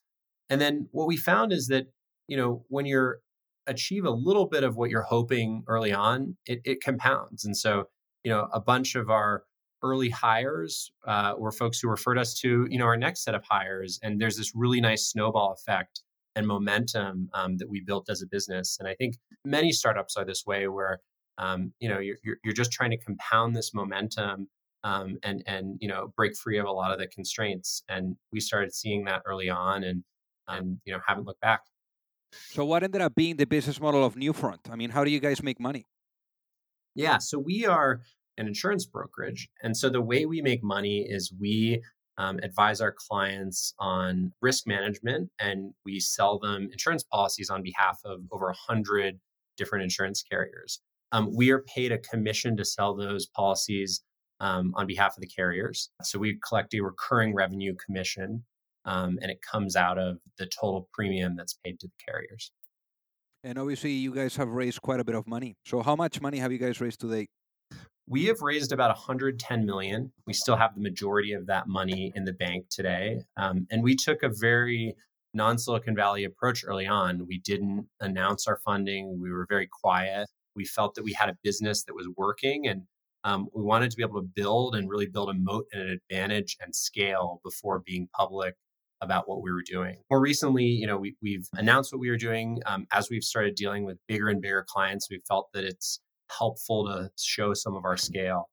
And 0.49 0.59
then 0.59 0.87
what 0.91 1.07
we 1.07 1.17
found 1.17 1.53
is 1.53 1.67
that 1.67 1.85
you 2.27 2.37
know 2.37 2.65
when 2.69 2.85
you're 2.85 3.19
achieve 3.69 4.05
a 4.05 4.11
little 4.11 4.47
bit 4.47 4.63
of 4.63 4.75
what 4.75 4.89
you're 4.89 5.03
hoping 5.03 5.63
early 5.67 5.93
on, 5.93 6.35
it, 6.45 6.59
it 6.65 6.83
compounds. 6.83 7.45
And 7.45 7.55
so, 7.55 7.85
you 8.23 8.31
know, 8.31 8.47
a 8.51 8.59
bunch 8.59 8.95
of 8.95 9.09
our 9.09 9.43
early 9.81 10.09
hires 10.09 10.91
uh, 11.07 11.33
were 11.37 11.51
folks 11.51 11.79
who 11.79 11.89
referred 11.89 12.17
us 12.17 12.33
to, 12.41 12.67
you 12.69 12.77
know, 12.77 12.85
our 12.85 12.97
next 12.97 13.23
set 13.23 13.35
of 13.35 13.43
hires. 13.49 13.99
And 14.03 14.19
there's 14.19 14.35
this 14.35 14.51
really 14.53 14.81
nice 14.81 15.07
snowball 15.07 15.53
effect 15.53 16.01
and 16.35 16.45
momentum 16.45 17.29
um, 17.33 17.57
that 17.57 17.69
we 17.69 17.81
built 17.81 18.09
as 18.09 18.21
a 18.21 18.27
business. 18.27 18.77
And 18.79 18.87
I 18.89 18.95
think 18.95 19.15
many 19.45 19.71
startups 19.71 20.17
are 20.17 20.25
this 20.25 20.43
way 20.45 20.67
where, 20.67 20.99
um, 21.37 21.71
you 21.79 21.87
know, 21.87 21.99
you're, 21.99 22.17
you're 22.43 22.53
just 22.53 22.71
trying 22.71 22.91
to 22.91 22.97
compound 22.97 23.55
this 23.55 23.73
momentum 23.73 24.49
um, 24.83 25.17
and, 25.23 25.43
and, 25.45 25.77
you 25.79 25.87
know, 25.87 26.13
break 26.15 26.35
free 26.35 26.57
of 26.57 26.65
a 26.65 26.71
lot 26.71 26.91
of 26.91 26.99
the 26.99 27.07
constraints. 27.07 27.83
And 27.89 28.15
we 28.31 28.39
started 28.39 28.73
seeing 28.73 29.05
that 29.05 29.21
early 29.25 29.49
on 29.49 29.83
and, 29.83 30.03
and, 30.47 30.79
you 30.85 30.93
know, 30.93 30.99
haven't 31.05 31.25
looked 31.25 31.41
back. 31.41 31.61
So 32.31 32.63
what 32.65 32.83
ended 32.83 33.01
up 33.01 33.15
being 33.15 33.37
the 33.37 33.45
business 33.45 33.79
model 33.79 34.05
of 34.05 34.15
Newfront? 34.15 34.69
I 34.69 34.75
mean, 34.75 34.91
how 34.91 35.03
do 35.03 35.11
you 35.11 35.19
guys 35.19 35.41
make 35.41 35.59
money? 35.59 35.85
Yeah, 36.95 37.17
so 37.17 37.39
we 37.39 37.65
are 37.65 38.01
an 38.37 38.47
insurance 38.47 38.85
brokerage. 38.85 39.49
And 39.63 39.75
so 39.75 39.89
the 39.89 40.01
way 40.01 40.25
we 40.25 40.41
make 40.41 40.63
money 40.63 41.05
is 41.09 41.33
we 41.39 41.81
um, 42.17 42.39
advise 42.43 42.81
our 42.81 42.93
clients 42.95 43.73
on 43.79 44.33
risk 44.41 44.67
management 44.67 45.29
and 45.39 45.73
we 45.85 45.99
sell 45.99 46.39
them 46.39 46.69
insurance 46.71 47.03
policies 47.03 47.49
on 47.49 47.63
behalf 47.63 47.99
of 48.05 48.21
over 48.31 48.47
100 48.47 49.19
different 49.57 49.83
insurance 49.83 50.21
carriers. 50.21 50.81
Um, 51.11 51.33
we 51.33 51.49
are 51.51 51.59
paid 51.59 51.91
a 51.91 51.97
commission 51.97 52.55
to 52.57 52.65
sell 52.65 52.95
those 52.95 53.27
policies 53.27 54.03
um, 54.39 54.73
on 54.75 54.87
behalf 54.87 55.15
of 55.17 55.21
the 55.21 55.27
carriers. 55.27 55.89
So 56.03 56.19
we 56.19 56.39
collect 56.47 56.73
a 56.73 56.79
recurring 56.79 57.33
revenue 57.33 57.75
commission 57.75 58.43
um, 58.85 59.19
and 59.21 59.29
it 59.29 59.39
comes 59.41 59.75
out 59.75 59.97
of 59.97 60.17
the 60.37 60.47
total 60.47 60.89
premium 60.93 61.35
that's 61.35 61.53
paid 61.53 61.79
to 61.79 61.87
the 61.87 61.93
carriers. 62.05 62.51
And 63.43 63.57
obviously, 63.57 63.91
you 63.91 64.13
guys 64.13 64.35
have 64.35 64.49
raised 64.49 64.81
quite 64.81 64.99
a 64.99 65.03
bit 65.03 65.15
of 65.15 65.27
money. 65.27 65.55
So, 65.65 65.81
how 65.81 65.95
much 65.95 66.19
money 66.21 66.39
have 66.39 66.51
you 66.51 66.57
guys 66.57 66.81
raised 66.81 66.99
to 67.01 67.09
date? 67.09 67.29
We 68.07 68.25
have 68.25 68.41
raised 68.41 68.71
about 68.71 68.89
110 68.89 69.65
million. 69.65 70.11
We 70.25 70.33
still 70.33 70.55
have 70.55 70.73
the 70.75 70.81
majority 70.81 71.33
of 71.33 71.45
that 71.45 71.67
money 71.67 72.11
in 72.15 72.25
the 72.25 72.33
bank 72.33 72.65
today. 72.69 73.21
Um, 73.37 73.67
and 73.71 73.83
we 73.83 73.95
took 73.95 74.23
a 74.23 74.29
very 74.29 74.95
non 75.33 75.57
Silicon 75.57 75.95
Valley 75.95 76.23
approach 76.23 76.65
early 76.65 76.87
on. 76.87 77.27
We 77.27 77.39
didn't 77.39 77.87
announce 78.01 78.47
our 78.47 78.57
funding, 78.65 79.21
we 79.21 79.31
were 79.31 79.45
very 79.47 79.67
quiet. 79.67 80.27
We 80.55 80.65
felt 80.65 80.95
that 80.95 81.03
we 81.03 81.13
had 81.13 81.29
a 81.29 81.37
business 81.43 81.83
that 81.83 81.93
was 81.93 82.09
working 82.17 82.67
and 82.67 82.81
um, 83.23 83.47
we 83.53 83.63
wanted 83.63 83.91
to 83.91 83.97
be 83.97 84.03
able 84.03 84.21
to 84.21 84.27
build 84.35 84.75
and 84.75 84.89
really 84.89 85.07
build 85.07 85.29
a 85.29 85.33
moat 85.33 85.65
and 85.73 85.81
an 85.81 85.89
advantage 85.89 86.57
and 86.61 86.75
scale 86.75 87.41
before 87.43 87.79
being 87.85 88.07
public 88.15 88.55
about 89.01 89.29
what 89.29 89.41
we 89.41 89.51
were 89.51 89.63
doing. 89.65 89.97
More 90.09 90.19
recently, 90.19 90.65
you 90.65 90.87
know, 90.87 90.97
we, 90.97 91.15
have 91.33 91.59
announced 91.59 91.93
what 91.93 91.99
we 91.99 92.09
were 92.09 92.17
doing. 92.17 92.59
Um, 92.65 92.85
as 92.91 93.09
we've 93.09 93.23
started 93.23 93.55
dealing 93.55 93.85
with 93.85 93.97
bigger 94.07 94.29
and 94.29 94.41
bigger 94.41 94.65
clients, 94.67 95.09
we 95.09 95.21
felt 95.27 95.49
that 95.53 95.63
it's 95.63 95.99
helpful 96.37 96.85
to 96.87 97.09
show 97.17 97.53
some 97.53 97.75
of 97.75 97.85
our 97.85 97.97
scale. 97.97 98.49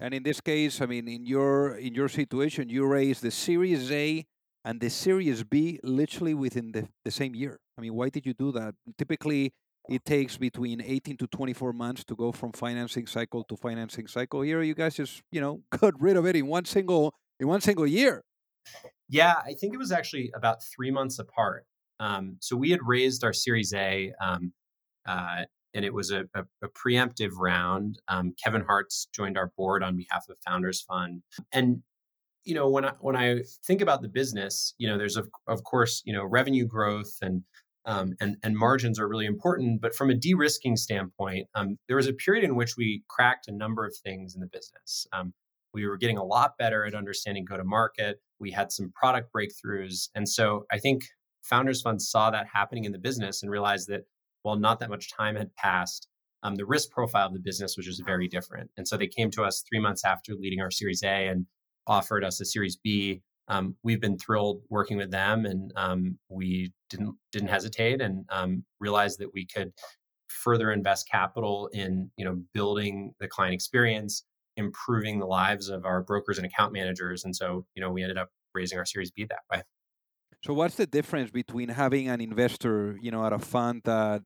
And 0.00 0.12
in 0.12 0.22
this 0.22 0.40
case, 0.40 0.80
I 0.82 0.86
mean, 0.86 1.08
in 1.08 1.24
your 1.24 1.76
in 1.76 1.94
your 1.94 2.08
situation, 2.08 2.68
you 2.68 2.84
raised 2.84 3.22
the 3.22 3.30
Series 3.30 3.90
A 3.90 4.26
and 4.64 4.80
the 4.80 4.90
Series 4.90 5.44
B 5.44 5.80
literally 5.82 6.34
within 6.34 6.72
the, 6.72 6.88
the 7.04 7.10
same 7.10 7.34
year. 7.34 7.58
I 7.78 7.80
mean, 7.80 7.94
why 7.94 8.10
did 8.10 8.26
you 8.26 8.34
do 8.34 8.52
that? 8.52 8.74
Typically, 8.98 9.52
it 9.88 10.04
takes 10.04 10.36
between 10.36 10.80
18 10.80 11.16
to 11.18 11.26
24 11.26 11.72
months 11.72 12.04
to 12.04 12.14
go 12.14 12.32
from 12.32 12.52
financing 12.52 13.06
cycle 13.06 13.44
to 13.44 13.56
financing 13.56 14.06
cycle. 14.06 14.42
Here, 14.42 14.62
you 14.62 14.74
guys 14.74 14.96
just 14.96 15.22
you 15.30 15.40
know 15.40 15.62
got 15.78 16.00
rid 16.00 16.16
of 16.16 16.26
it 16.26 16.36
in 16.36 16.46
one 16.46 16.64
single 16.64 17.14
in 17.40 17.48
one 17.48 17.60
single 17.60 17.86
year. 17.86 18.24
Yeah, 19.08 19.34
I 19.44 19.54
think 19.54 19.72
it 19.72 19.78
was 19.78 19.92
actually 19.92 20.30
about 20.34 20.62
three 20.62 20.90
months 20.90 21.18
apart. 21.18 21.64
Um, 22.00 22.36
so 22.40 22.56
we 22.56 22.70
had 22.70 22.80
raised 22.84 23.24
our 23.24 23.32
Series 23.32 23.72
A 23.72 24.12
um, 24.20 24.52
uh, 25.06 25.44
and 25.74 25.84
it 25.84 25.92
was 25.92 26.10
a, 26.10 26.24
a, 26.34 26.44
a 26.62 26.68
preemptive 26.68 27.32
round. 27.38 28.00
Um, 28.08 28.34
Kevin 28.42 28.62
Hartz 28.62 29.08
joined 29.14 29.36
our 29.38 29.52
board 29.56 29.82
on 29.82 29.96
behalf 29.96 30.26
of 30.28 30.36
Founders 30.46 30.82
Fund, 30.82 31.22
and 31.52 31.82
you 32.44 32.54
know 32.54 32.68
when 32.68 32.84
I 32.84 32.92
when 33.00 33.16
I 33.16 33.40
think 33.64 33.80
about 33.80 34.02
the 34.02 34.08
business, 34.08 34.74
you 34.78 34.88
know, 34.88 34.98
there's 34.98 35.16
of 35.16 35.28
of 35.46 35.62
course 35.64 36.02
you 36.04 36.12
know 36.12 36.24
revenue 36.24 36.66
growth 36.66 37.12
and 37.22 37.42
um, 37.84 38.14
and 38.20 38.36
and 38.42 38.56
margins 38.56 38.98
are 38.98 39.08
really 39.08 39.26
important. 39.26 39.80
But 39.80 39.94
from 39.94 40.10
a 40.10 40.14
de-risking 40.14 40.76
standpoint, 40.76 41.48
um, 41.54 41.78
there 41.86 41.96
was 41.96 42.08
a 42.08 42.12
period 42.12 42.44
in 42.44 42.56
which 42.56 42.76
we 42.76 43.02
cracked 43.08 43.48
a 43.48 43.52
number 43.52 43.86
of 43.86 43.94
things 43.96 44.34
in 44.34 44.40
the 44.40 44.46
business. 44.46 45.06
Um, 45.12 45.32
we 45.74 45.86
were 45.86 45.96
getting 45.96 46.18
a 46.18 46.24
lot 46.24 46.58
better 46.58 46.84
at 46.84 46.94
understanding 46.94 47.44
go 47.44 47.56
to 47.56 47.64
market. 47.64 48.20
We 48.40 48.50
had 48.50 48.72
some 48.72 48.92
product 48.94 49.30
breakthroughs, 49.32 50.08
and 50.14 50.28
so 50.28 50.66
I 50.72 50.78
think 50.78 51.02
Founders 51.42 51.82
Fund 51.82 52.02
saw 52.02 52.30
that 52.30 52.46
happening 52.52 52.84
in 52.84 52.92
the 52.92 52.98
business 52.98 53.42
and 53.42 53.50
realized 53.50 53.88
that 53.88 54.02
while 54.42 54.56
not 54.56 54.80
that 54.80 54.90
much 54.90 55.10
time 55.12 55.36
had 55.36 55.54
passed, 55.56 56.08
um, 56.42 56.54
the 56.54 56.66
risk 56.66 56.90
profile 56.90 57.26
of 57.26 57.32
the 57.32 57.40
business 57.40 57.76
was 57.76 57.86
just 57.86 58.04
very 58.04 58.28
different. 58.28 58.70
And 58.76 58.86
so 58.86 58.96
they 58.96 59.08
came 59.08 59.30
to 59.32 59.42
us 59.42 59.62
three 59.68 59.80
months 59.80 60.04
after 60.04 60.34
leading 60.34 60.60
our 60.60 60.70
Series 60.70 61.02
A 61.02 61.28
and 61.28 61.46
offered 61.86 62.24
us 62.24 62.40
a 62.40 62.44
Series 62.44 62.76
B. 62.76 63.22
Um, 63.48 63.76
we've 63.82 64.00
been 64.00 64.18
thrilled 64.18 64.62
working 64.68 64.96
with 64.96 65.10
them, 65.10 65.46
and 65.46 65.72
um, 65.76 66.18
we 66.28 66.72
didn't 66.90 67.14
didn't 67.32 67.48
hesitate 67.48 68.00
and 68.00 68.24
um, 68.30 68.64
realized 68.80 69.18
that 69.20 69.32
we 69.32 69.46
could 69.46 69.72
further 70.28 70.72
invest 70.72 71.08
capital 71.10 71.68
in 71.72 72.10
you 72.16 72.24
know 72.24 72.40
building 72.54 73.14
the 73.20 73.28
client 73.28 73.54
experience, 73.54 74.24
improving 74.56 75.18
the 75.18 75.26
lives 75.26 75.68
of 75.68 75.84
our 75.84 76.02
brokers 76.02 76.38
and 76.38 76.46
account 76.46 76.72
managers. 76.72 77.24
And 77.24 77.34
so 77.34 77.64
you 77.74 77.82
know 77.82 77.90
we 77.90 78.02
ended 78.02 78.18
up 78.18 78.28
raising 78.54 78.78
our 78.78 78.86
Series 78.86 79.10
B 79.10 79.24
that 79.28 79.40
way. 79.52 79.62
So 80.44 80.54
what's 80.54 80.76
the 80.76 80.86
difference 80.86 81.30
between 81.30 81.68
having 81.68 82.08
an 82.08 82.20
investor, 82.20 82.96
you 83.00 83.10
know, 83.10 83.24
at 83.24 83.32
a 83.32 83.40
fund 83.40 83.82
that, 83.84 84.22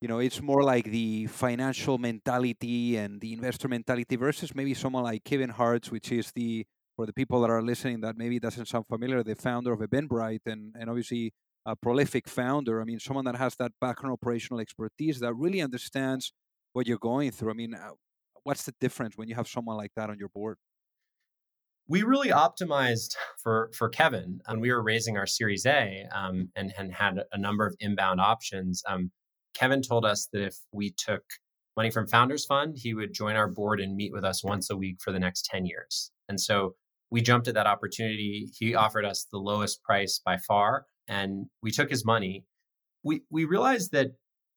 you 0.00 0.08
know, 0.08 0.18
it's 0.18 0.42
more 0.42 0.64
like 0.64 0.86
the 0.90 1.26
financial 1.26 1.96
mentality 1.96 2.96
and 2.96 3.20
the 3.20 3.32
investor 3.32 3.68
mentality 3.68 4.16
versus 4.16 4.52
maybe 4.54 4.74
someone 4.74 5.04
like 5.04 5.22
Kevin 5.22 5.50
Hartz, 5.50 5.92
which 5.92 6.10
is 6.10 6.32
the 6.32 6.66
for 6.96 7.06
the 7.06 7.12
people 7.12 7.40
that 7.40 7.50
are 7.50 7.62
listening 7.62 8.00
that 8.00 8.16
maybe 8.16 8.38
doesn't 8.38 8.66
sound 8.66 8.86
familiar, 8.88 9.22
the 9.22 9.34
founder 9.34 9.72
of 9.72 9.80
Eventbrite 9.80 10.46
and 10.46 10.74
and 10.78 10.88
obviously 10.88 11.32
a 11.66 11.74
prolific 11.74 12.28
founder. 12.28 12.80
I 12.80 12.84
mean, 12.84 13.00
someone 13.00 13.24
that 13.24 13.36
has 13.36 13.56
that 13.56 13.72
background 13.80 14.12
operational 14.12 14.60
expertise 14.60 15.20
that 15.20 15.34
really 15.34 15.62
understands 15.62 16.32
what 16.72 16.86
you're 16.86 16.98
going 16.98 17.30
through. 17.30 17.50
I 17.50 17.54
mean, 17.54 17.74
uh, 17.74 17.90
what's 18.42 18.64
the 18.64 18.74
difference 18.80 19.16
when 19.16 19.28
you 19.28 19.34
have 19.34 19.48
someone 19.48 19.76
like 19.76 19.92
that 19.96 20.10
on 20.10 20.18
your 20.18 20.28
board? 20.28 20.58
we 21.86 22.02
really 22.02 22.30
optimized 22.30 23.14
for 23.42 23.70
for 23.74 23.88
Kevin, 23.88 24.40
and 24.46 24.60
we 24.60 24.72
were 24.72 24.82
raising 24.82 25.16
our 25.16 25.26
Series 25.26 25.66
A, 25.66 26.04
um, 26.12 26.48
and 26.56 26.72
and 26.78 26.92
had 26.92 27.22
a 27.32 27.38
number 27.38 27.66
of 27.66 27.76
inbound 27.80 28.20
options. 28.20 28.82
Um, 28.88 29.10
Kevin 29.54 29.82
told 29.82 30.04
us 30.04 30.28
that 30.32 30.42
if 30.42 30.56
we 30.72 30.92
took 30.92 31.22
money 31.76 31.90
from 31.90 32.06
Founders 32.08 32.46
Fund, 32.46 32.76
he 32.76 32.94
would 32.94 33.12
join 33.12 33.36
our 33.36 33.48
board 33.48 33.80
and 33.80 33.96
meet 33.96 34.12
with 34.12 34.24
us 34.24 34.42
once 34.42 34.70
a 34.70 34.76
week 34.76 34.96
for 35.00 35.12
the 35.12 35.18
next 35.18 35.44
ten 35.44 35.66
years. 35.66 36.10
And 36.28 36.40
so 36.40 36.74
we 37.10 37.20
jumped 37.20 37.48
at 37.48 37.54
that 37.54 37.66
opportunity. 37.66 38.48
He 38.58 38.74
offered 38.74 39.04
us 39.04 39.26
the 39.30 39.38
lowest 39.38 39.82
price 39.82 40.20
by 40.24 40.38
far, 40.38 40.86
and 41.08 41.46
we 41.62 41.70
took 41.70 41.90
his 41.90 42.04
money. 42.04 42.44
We 43.02 43.22
we 43.30 43.44
realized 43.44 43.92
that 43.92 44.12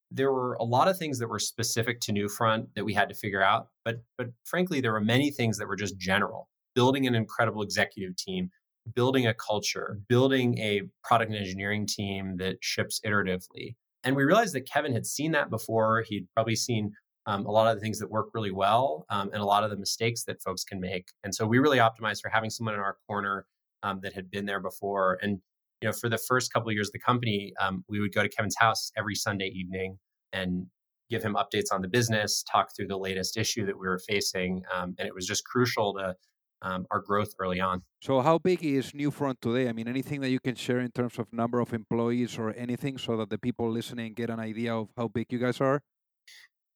there 0.09 0.31
were 0.31 0.53
a 0.55 0.63
lot 0.63 0.87
of 0.87 0.97
things 0.97 1.19
that 1.19 1.27
were 1.27 1.39
specific 1.39 1.99
to 2.01 2.13
Newfront 2.13 2.67
that 2.75 2.85
we 2.85 2.93
had 2.93 3.09
to 3.09 3.15
figure 3.15 3.43
out, 3.43 3.67
but 3.83 3.97
but 4.17 4.27
frankly, 4.45 4.81
there 4.81 4.93
were 4.93 5.01
many 5.01 5.31
things 5.31 5.57
that 5.57 5.67
were 5.67 5.75
just 5.75 5.97
general 5.97 6.49
building 6.77 7.07
an 7.07 7.15
incredible 7.15 7.63
executive 7.63 8.15
team, 8.17 8.51
building 8.93 9.25
a 9.25 9.33
culture, 9.33 9.99
building 10.07 10.55
a 10.59 10.83
product 11.03 11.31
and 11.31 11.39
engineering 11.39 11.87
team 11.87 12.37
that 12.37 12.55
ships 12.61 13.01
iteratively. 13.03 13.75
And 14.03 14.15
we 14.15 14.23
realized 14.23 14.53
that 14.53 14.69
Kevin 14.69 14.93
had 14.93 15.07
seen 15.07 15.31
that 15.31 15.49
before. 15.49 16.03
He'd 16.07 16.27
probably 16.35 16.55
seen 16.55 16.91
um, 17.27 17.45
a 17.45 17.51
lot 17.51 17.67
of 17.67 17.75
the 17.75 17.81
things 17.81 17.99
that 17.99 18.09
work 18.09 18.29
really 18.33 18.51
well 18.51 19.05
um, 19.09 19.29
and 19.33 19.41
a 19.41 19.45
lot 19.45 19.63
of 19.63 19.69
the 19.69 19.77
mistakes 19.77 20.23
that 20.23 20.41
folks 20.41 20.63
can 20.63 20.79
make. 20.79 21.09
And 21.23 21.35
so 21.35 21.45
we 21.45 21.59
really 21.59 21.77
optimized 21.77 22.21
for 22.21 22.29
having 22.29 22.49
someone 22.49 22.73
in 22.73 22.79
our 22.79 22.97
corner 23.05 23.45
um, 23.83 23.99
that 24.01 24.13
had 24.13 24.31
been 24.31 24.45
there 24.45 24.61
before. 24.61 25.19
And 25.21 25.39
you 25.81 25.89
know, 25.89 25.93
for 25.93 26.09
the 26.09 26.17
first 26.17 26.51
couple 26.51 26.69
of 26.69 26.73
years 26.73 26.87
of 26.87 26.93
the 26.93 26.99
company, 26.99 27.53
um, 27.61 27.83
we 27.87 27.99
would 27.99 28.13
go 28.13 28.23
to 28.23 28.29
Kevin's 28.29 28.55
house 28.57 28.91
every 28.97 29.13
Sunday 29.13 29.51
evening 29.53 29.99
and 30.33 30.65
give 31.09 31.21
him 31.21 31.35
updates 31.35 31.71
on 31.71 31.81
the 31.81 31.87
business, 31.87 32.43
talk 32.51 32.69
through 32.75 32.87
the 32.87 32.97
latest 32.97 33.37
issue 33.37 33.65
that 33.65 33.77
we 33.77 33.87
were 33.87 33.99
facing. 33.99 34.63
Um, 34.73 34.95
and 34.97 35.07
it 35.07 35.13
was 35.13 35.27
just 35.27 35.45
crucial 35.45 35.93
to 35.95 36.15
um, 36.61 36.85
our 36.91 36.99
growth 36.99 37.33
early 37.39 37.59
on. 37.59 37.83
So, 38.01 38.21
how 38.21 38.39
big 38.39 38.63
is 38.63 38.91
Newfront 38.93 39.41
today? 39.41 39.69
I 39.69 39.73
mean, 39.73 39.87
anything 39.87 40.21
that 40.21 40.29
you 40.29 40.39
can 40.39 40.55
share 40.55 40.79
in 40.79 40.91
terms 40.91 41.19
of 41.19 41.31
number 41.31 41.59
of 41.59 41.73
employees 41.73 42.37
or 42.39 42.53
anything, 42.53 42.97
so 42.97 43.15
that 43.17 43.29
the 43.29 43.37
people 43.37 43.69
listening 43.69 44.13
get 44.13 44.29
an 44.29 44.39
idea 44.39 44.75
of 44.75 44.89
how 44.97 45.07
big 45.07 45.31
you 45.31 45.37
guys 45.37 45.61
are. 45.61 45.81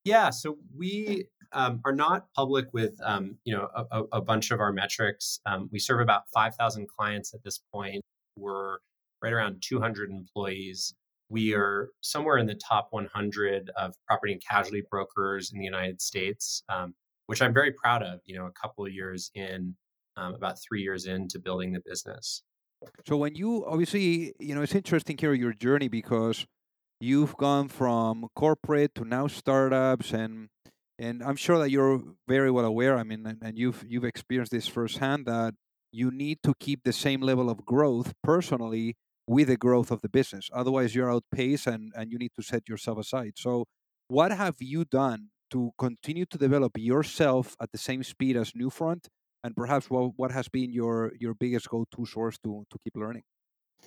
Yeah, 0.04 0.30
so 0.30 0.58
we 0.76 1.26
um, 1.52 1.80
are 1.84 1.92
not 1.92 2.26
public 2.34 2.66
with 2.72 2.94
um, 3.04 3.38
you 3.44 3.54
know 3.54 3.68
a, 3.74 4.02
a, 4.12 4.20
bunch 4.20 4.50
of 4.50 4.60
our 4.60 4.72
metrics. 4.72 5.40
Um, 5.46 5.68
we 5.70 5.78
serve 5.78 6.00
about 6.00 6.22
five 6.34 6.54
thousand 6.56 6.88
clients 6.88 7.34
at 7.34 7.44
this 7.44 7.60
point. 7.72 8.02
We're 8.36 8.78
right 9.22 9.32
around 9.32 9.62
two 9.62 9.80
hundred 9.80 10.10
employees. 10.10 10.94
We 11.28 11.54
are 11.54 11.90
somewhere 12.02 12.36
in 12.36 12.44
the 12.44 12.56
top 12.56 12.88
100 12.90 13.70
of 13.76 13.94
property 14.06 14.34
and 14.34 14.42
casualty 14.46 14.82
brokers 14.90 15.50
in 15.50 15.58
the 15.58 15.64
United 15.64 16.02
States. 16.02 16.62
Um, 16.68 16.94
which 17.26 17.40
I'm 17.40 17.54
very 17.54 17.72
proud 17.72 18.02
of. 18.02 18.20
You 18.26 18.36
know, 18.36 18.46
a 18.46 18.52
couple 18.52 18.84
of 18.84 18.92
years 18.92 19.30
in, 19.34 19.74
um, 20.16 20.34
about 20.34 20.56
three 20.60 20.82
years 20.82 21.06
into 21.06 21.38
building 21.38 21.72
the 21.72 21.80
business. 21.84 22.42
So 23.06 23.16
when 23.16 23.34
you 23.34 23.64
obviously, 23.64 24.34
you 24.38 24.54
know, 24.54 24.62
it's 24.62 24.74
interesting 24.74 25.16
here 25.16 25.32
your 25.32 25.52
journey 25.52 25.88
because 25.88 26.46
you've 27.02 27.36
gone 27.36 27.66
from 27.66 28.28
corporate 28.36 28.94
to 28.94 29.04
now 29.04 29.26
startups 29.26 30.12
and 30.12 30.48
and 30.98 31.20
I'm 31.22 31.34
sure 31.34 31.58
that 31.58 31.70
you're 31.70 32.00
very 32.28 32.50
well 32.50 32.64
aware. 32.64 32.96
I 32.96 33.02
mean, 33.02 33.26
and, 33.26 33.38
and 33.42 33.58
you've 33.58 33.84
you've 33.88 34.04
experienced 34.04 34.52
this 34.52 34.68
firsthand 34.68 35.26
that 35.26 35.54
you 35.90 36.10
need 36.10 36.38
to 36.44 36.54
keep 36.60 36.84
the 36.84 36.92
same 36.92 37.20
level 37.20 37.50
of 37.50 37.66
growth 37.66 38.12
personally 38.22 38.94
with 39.26 39.48
the 39.48 39.56
growth 39.56 39.90
of 39.90 40.00
the 40.02 40.08
business. 40.08 40.48
Otherwise, 40.52 40.94
you're 40.94 41.10
outpaced 41.10 41.66
and, 41.66 41.92
and 41.96 42.12
you 42.12 42.18
need 42.18 42.32
to 42.36 42.42
set 42.42 42.68
yourself 42.68 42.98
aside. 42.98 43.32
So, 43.36 43.64
what 44.08 44.30
have 44.32 44.56
you 44.60 44.84
done 44.84 45.30
to 45.50 45.72
continue 45.78 46.26
to 46.26 46.38
develop 46.38 46.72
yourself 46.78 47.56
at 47.60 47.72
the 47.72 47.78
same 47.78 48.02
speed 48.04 48.36
as 48.36 48.52
Newfront? 48.52 49.06
And 49.44 49.56
perhaps 49.56 49.90
what, 49.90 50.12
what 50.16 50.30
has 50.30 50.48
been 50.48 50.72
your, 50.72 51.12
your 51.18 51.34
biggest 51.34 51.68
go 51.68 51.84
to 51.96 52.06
source 52.06 52.38
to, 52.44 52.64
to 52.70 52.78
keep 52.84 52.94
learning? 52.94 53.22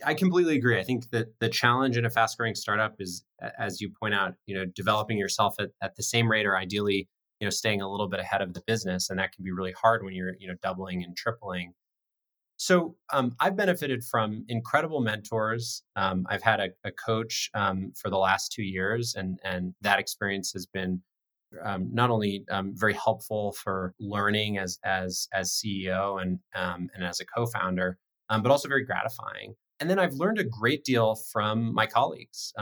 I 0.04 0.14
completely 0.14 0.58
agree. 0.58 0.80
I 0.80 0.84
think 0.84 1.10
that 1.12 1.40
the 1.40 1.50
challenge 1.50 1.98
in 1.98 2.06
a 2.06 2.10
fast 2.10 2.38
growing 2.38 2.56
startup 2.56 2.96
is, 3.00 3.24
as 3.58 3.80
you 3.80 3.90
point 3.90 4.14
out, 4.14 4.34
you 4.46 4.56
know, 4.56 4.66
developing 4.66 5.18
yourself 5.18 5.56
at, 5.60 5.70
at 5.82 5.96
the 5.96 6.04
same 6.04 6.30
rate 6.30 6.46
or 6.46 6.58
ideally, 6.58 7.08
you 7.40 7.46
know, 7.46 7.52
staying 7.52 7.82
a 7.82 7.90
little 7.90 8.10
bit 8.10 8.20
ahead 8.20 8.42
of 8.42 8.54
the 8.54 8.62
business. 8.68 9.10
And 9.10 9.20
that 9.20 9.32
can 9.32 9.44
be 9.44 9.52
really 9.52 9.72
hard 9.72 10.04
when 10.04 10.14
you're, 10.14 10.36
you 10.40 10.48
know, 10.48 10.56
doubling 10.62 11.04
and 11.04 11.16
tripling. 11.16 11.74
So 12.58 12.96
um, 13.12 13.36
I've 13.40 13.58
benefited 13.58 14.04
from 14.04 14.46
incredible 14.48 15.02
mentors. 15.02 15.84
Um, 15.96 16.26
I've 16.30 16.44
had 16.44 16.60
a, 16.60 16.70
a 16.84 16.92
coach 16.92 17.50
um, 17.54 17.92
for 17.96 18.10
the 18.10 18.18
last 18.18 18.52
two 18.54 18.64
years, 18.64 19.14
and 19.16 19.40
and 19.44 19.74
that 19.82 20.00
experience 20.00 20.54
has 20.54 20.66
been 20.66 21.02
um, 21.64 21.90
not 21.94 22.10
only 22.10 22.46
um, 22.50 22.74
very 22.76 22.94
helpful 22.94 23.52
for 23.52 23.94
learning 24.00 24.58
as 24.58 24.80
as 24.86 25.28
as 25.34 25.52
CEO 25.52 26.22
and 26.22 26.40
um, 26.56 26.90
and 26.96 27.04
as 27.04 27.20
a 27.20 27.26
co-founder, 27.26 27.98
but 28.30 28.52
also 28.52 28.70
very 28.70 28.86
gratifying. 28.86 29.56
And 29.80 29.90
then 29.90 30.00
I've 30.00 30.14
learned 30.14 30.40
a 30.40 30.44
great 30.44 30.84
deal 30.84 31.16
from 31.16 31.74
my 31.74 31.86
colleagues. 31.86 32.54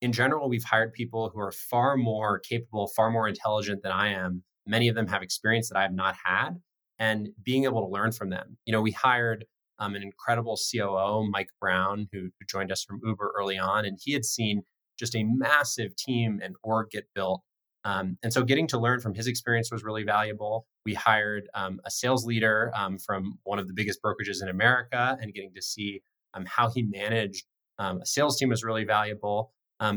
in 0.00 0.12
general, 0.12 0.48
we've 0.48 0.64
hired 0.64 0.92
people 0.92 1.30
who 1.32 1.40
are 1.40 1.52
far 1.52 1.96
more 1.96 2.38
capable, 2.38 2.88
far 2.88 3.10
more 3.10 3.26
intelligent 3.26 3.82
than 3.82 3.92
I 3.92 4.08
am. 4.08 4.42
Many 4.66 4.88
of 4.88 4.94
them 4.94 5.06
have 5.06 5.22
experience 5.22 5.68
that 5.68 5.78
I 5.78 5.82
have 5.82 5.94
not 5.94 6.16
had, 6.24 6.60
and 6.98 7.28
being 7.42 7.64
able 7.64 7.86
to 7.86 7.92
learn 7.92 8.12
from 8.12 8.30
them. 8.30 8.58
You 8.66 8.72
know, 8.72 8.82
we 8.82 8.92
hired 8.92 9.46
um, 9.78 9.94
an 9.94 10.02
incredible 10.02 10.58
COO, 10.58 11.28
Mike 11.30 11.50
Brown, 11.60 12.08
who, 12.12 12.20
who 12.20 12.46
joined 12.48 12.70
us 12.72 12.84
from 12.84 13.00
Uber 13.04 13.32
early 13.36 13.58
on, 13.58 13.84
and 13.84 13.98
he 14.00 14.12
had 14.12 14.24
seen 14.24 14.62
just 14.98 15.14
a 15.16 15.24
massive 15.24 15.96
team 15.96 16.40
and 16.42 16.54
org 16.62 16.90
get 16.90 17.06
built. 17.14 17.42
Um, 17.84 18.16
and 18.22 18.32
so 18.32 18.42
getting 18.42 18.66
to 18.68 18.78
learn 18.78 19.00
from 19.00 19.14
his 19.14 19.26
experience 19.26 19.70
was 19.70 19.84
really 19.84 20.04
valuable. 20.04 20.66
We 20.86 20.94
hired 20.94 21.48
um, 21.54 21.80
a 21.84 21.90
sales 21.90 22.24
leader 22.24 22.72
um, 22.74 22.98
from 22.98 23.38
one 23.42 23.58
of 23.58 23.66
the 23.66 23.74
biggest 23.74 24.00
brokerages 24.02 24.42
in 24.42 24.48
America, 24.48 25.18
and 25.20 25.34
getting 25.34 25.52
to 25.54 25.62
see 25.62 26.02
um, 26.34 26.44
how 26.46 26.70
he 26.70 26.82
managed 26.82 27.44
um, 27.78 28.00
a 28.00 28.06
sales 28.06 28.38
team 28.38 28.50
was 28.50 28.62
really 28.62 28.84
valuable. 28.84 29.52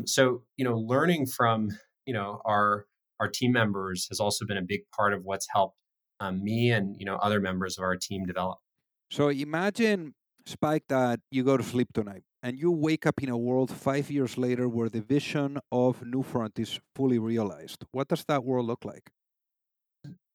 so 0.05 0.43
you 0.57 0.65
know, 0.65 0.77
learning 0.77 1.25
from 1.25 1.69
you 2.05 2.13
know 2.13 2.41
our 2.45 2.85
our 3.19 3.27
team 3.27 3.51
members 3.51 4.07
has 4.09 4.19
also 4.19 4.45
been 4.45 4.57
a 4.57 4.61
big 4.61 4.81
part 4.95 5.13
of 5.13 5.21
what's 5.23 5.47
helped 5.53 5.77
um, 6.19 6.43
me 6.43 6.71
and 6.71 6.95
you 6.99 7.05
know 7.05 7.15
other 7.17 7.39
members 7.39 7.77
of 7.77 7.83
our 7.83 7.95
team 7.95 8.25
develop. 8.25 8.59
So 9.11 9.29
imagine 9.29 10.13
Spike 10.45 10.83
that 10.89 11.19
you 11.31 11.43
go 11.43 11.57
to 11.57 11.63
sleep 11.63 11.89
tonight 11.93 12.23
and 12.41 12.57
you 12.57 12.71
wake 12.71 13.05
up 13.05 13.21
in 13.21 13.29
a 13.29 13.37
world 13.37 13.71
five 13.71 14.09
years 14.09 14.37
later 14.37 14.67
where 14.69 14.89
the 14.89 15.01
vision 15.01 15.59
of 15.71 16.01
Newfront 16.01 16.57
is 16.59 16.79
fully 16.95 17.19
realized. 17.19 17.83
What 17.91 18.07
does 18.07 18.23
that 18.27 18.43
world 18.43 18.65
look 18.65 18.85
like? 18.85 19.09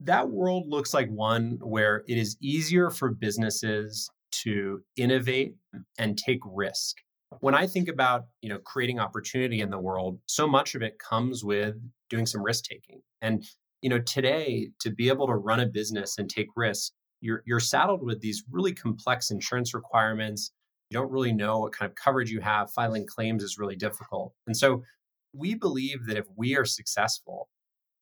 That 0.00 0.28
world 0.28 0.64
looks 0.68 0.92
like 0.92 1.08
one 1.08 1.58
where 1.62 2.02
it 2.08 2.18
is 2.18 2.36
easier 2.42 2.90
for 2.90 3.10
businesses 3.10 4.10
to 4.42 4.82
innovate 4.96 5.56
and 5.98 6.18
take 6.18 6.40
risk. 6.44 6.96
When 7.40 7.54
I 7.54 7.66
think 7.66 7.88
about, 7.88 8.26
you 8.42 8.50
know, 8.50 8.58
creating 8.58 8.98
opportunity 8.98 9.60
in 9.60 9.70
the 9.70 9.78
world, 9.78 10.18
so 10.26 10.46
much 10.46 10.74
of 10.74 10.82
it 10.82 10.98
comes 10.98 11.42
with 11.42 11.76
doing 12.10 12.26
some 12.26 12.42
risk 12.42 12.64
taking. 12.64 13.00
And 13.22 13.44
you 13.82 13.90
know 13.90 13.98
today 13.98 14.70
to 14.80 14.90
be 14.90 15.08
able 15.08 15.26
to 15.26 15.34
run 15.34 15.60
a 15.60 15.66
business 15.66 16.16
and 16.16 16.30
take 16.30 16.46
risks 16.56 16.92
you're 17.20 17.42
you're 17.44 17.60
saddled 17.60 18.02
with 18.02 18.20
these 18.20 18.44
really 18.50 18.72
complex 18.72 19.30
insurance 19.30 19.74
requirements 19.74 20.52
you 20.88 20.98
don't 20.98 21.10
really 21.10 21.32
know 21.32 21.58
what 21.58 21.72
kind 21.72 21.90
of 21.90 21.96
coverage 21.96 22.30
you 22.30 22.40
have 22.40 22.70
filing 22.70 23.06
claims 23.06 23.42
is 23.42 23.58
really 23.58 23.76
difficult 23.76 24.32
and 24.46 24.56
so 24.56 24.82
we 25.34 25.54
believe 25.54 26.06
that 26.06 26.16
if 26.16 26.26
we 26.36 26.56
are 26.56 26.64
successful 26.64 27.48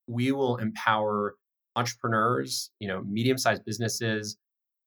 we 0.06 0.30
will 0.30 0.56
empower 0.58 1.34
entrepreneurs 1.74 2.70
you 2.78 2.86
know 2.86 3.02
medium-sized 3.02 3.64
businesses 3.64 4.36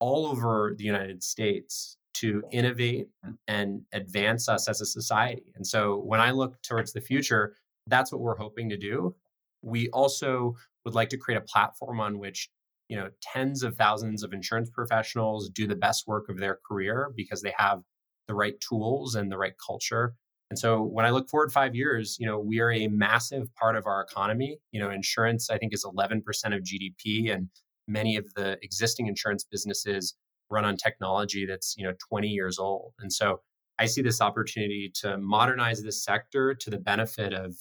all 0.03 0.25
over 0.25 0.75
the 0.77 0.83
united 0.83 1.23
states 1.23 1.97
to 2.13 2.43
innovate 2.51 3.07
mm. 3.25 3.35
and 3.47 3.81
advance 3.91 4.47
us 4.47 4.67
as 4.67 4.81
a 4.81 4.85
society. 4.85 5.49
And 5.55 5.65
so 5.65 5.79
when 6.11 6.21
i 6.27 6.31
look 6.31 6.53
towards 6.61 6.91
the 6.93 7.01
future 7.11 7.55
that's 7.87 8.11
what 8.11 8.21
we're 8.21 8.37
hoping 8.37 8.69
to 8.69 8.77
do. 8.77 9.15
We 9.61 9.89
also 9.89 10.55
would 10.85 10.93
like 10.93 11.09
to 11.09 11.17
create 11.17 11.37
a 11.37 11.41
platform 11.41 11.99
on 11.99 12.19
which 12.19 12.49
you 12.89 12.97
know 12.97 13.09
tens 13.21 13.63
of 13.63 13.75
thousands 13.75 14.23
of 14.23 14.33
insurance 14.33 14.69
professionals 14.69 15.49
do 15.49 15.67
the 15.67 15.75
best 15.75 16.07
work 16.07 16.29
of 16.29 16.37
their 16.37 16.59
career 16.67 17.11
because 17.15 17.41
they 17.41 17.53
have 17.57 17.81
the 18.27 18.35
right 18.35 18.59
tools 18.67 19.15
and 19.15 19.31
the 19.31 19.37
right 19.37 19.55
culture. 19.65 20.15
And 20.49 20.59
so 20.59 20.83
when 20.83 21.05
i 21.05 21.09
look 21.09 21.29
forward 21.29 21.51
5 21.51 21.75
years 21.75 22.17
you 22.19 22.27
know 22.27 22.39
we 22.39 22.59
are 22.59 22.71
a 22.71 22.87
massive 22.87 23.53
part 23.55 23.75
of 23.75 23.87
our 23.87 24.01
economy. 24.01 24.59
You 24.71 24.79
know 24.81 24.91
insurance 24.91 25.49
i 25.49 25.57
think 25.57 25.73
is 25.73 25.85
11% 25.85 26.19
of 26.55 26.61
gdp 26.69 27.33
and 27.33 27.49
many 27.87 28.15
mm. 28.15 28.19
of 28.19 28.33
the 28.35 28.57
existing 28.61 29.07
insurance 29.07 29.43
businesses 29.43 30.15
run 30.49 30.65
on 30.65 30.77
technology 30.77 31.45
that's 31.45 31.75
you 31.77 31.83
know 31.85 31.93
20 32.09 32.27
years 32.27 32.59
old. 32.59 32.93
And 32.99 33.11
so 33.11 33.41
i 33.79 33.85
see 33.85 34.03
this 34.03 34.21
opportunity 34.21 34.91
to 34.93 35.17
modernize 35.17 35.81
this 35.81 36.03
sector 36.03 36.53
to 36.53 36.69
the 36.69 36.77
benefit 36.77 37.33
of 37.33 37.55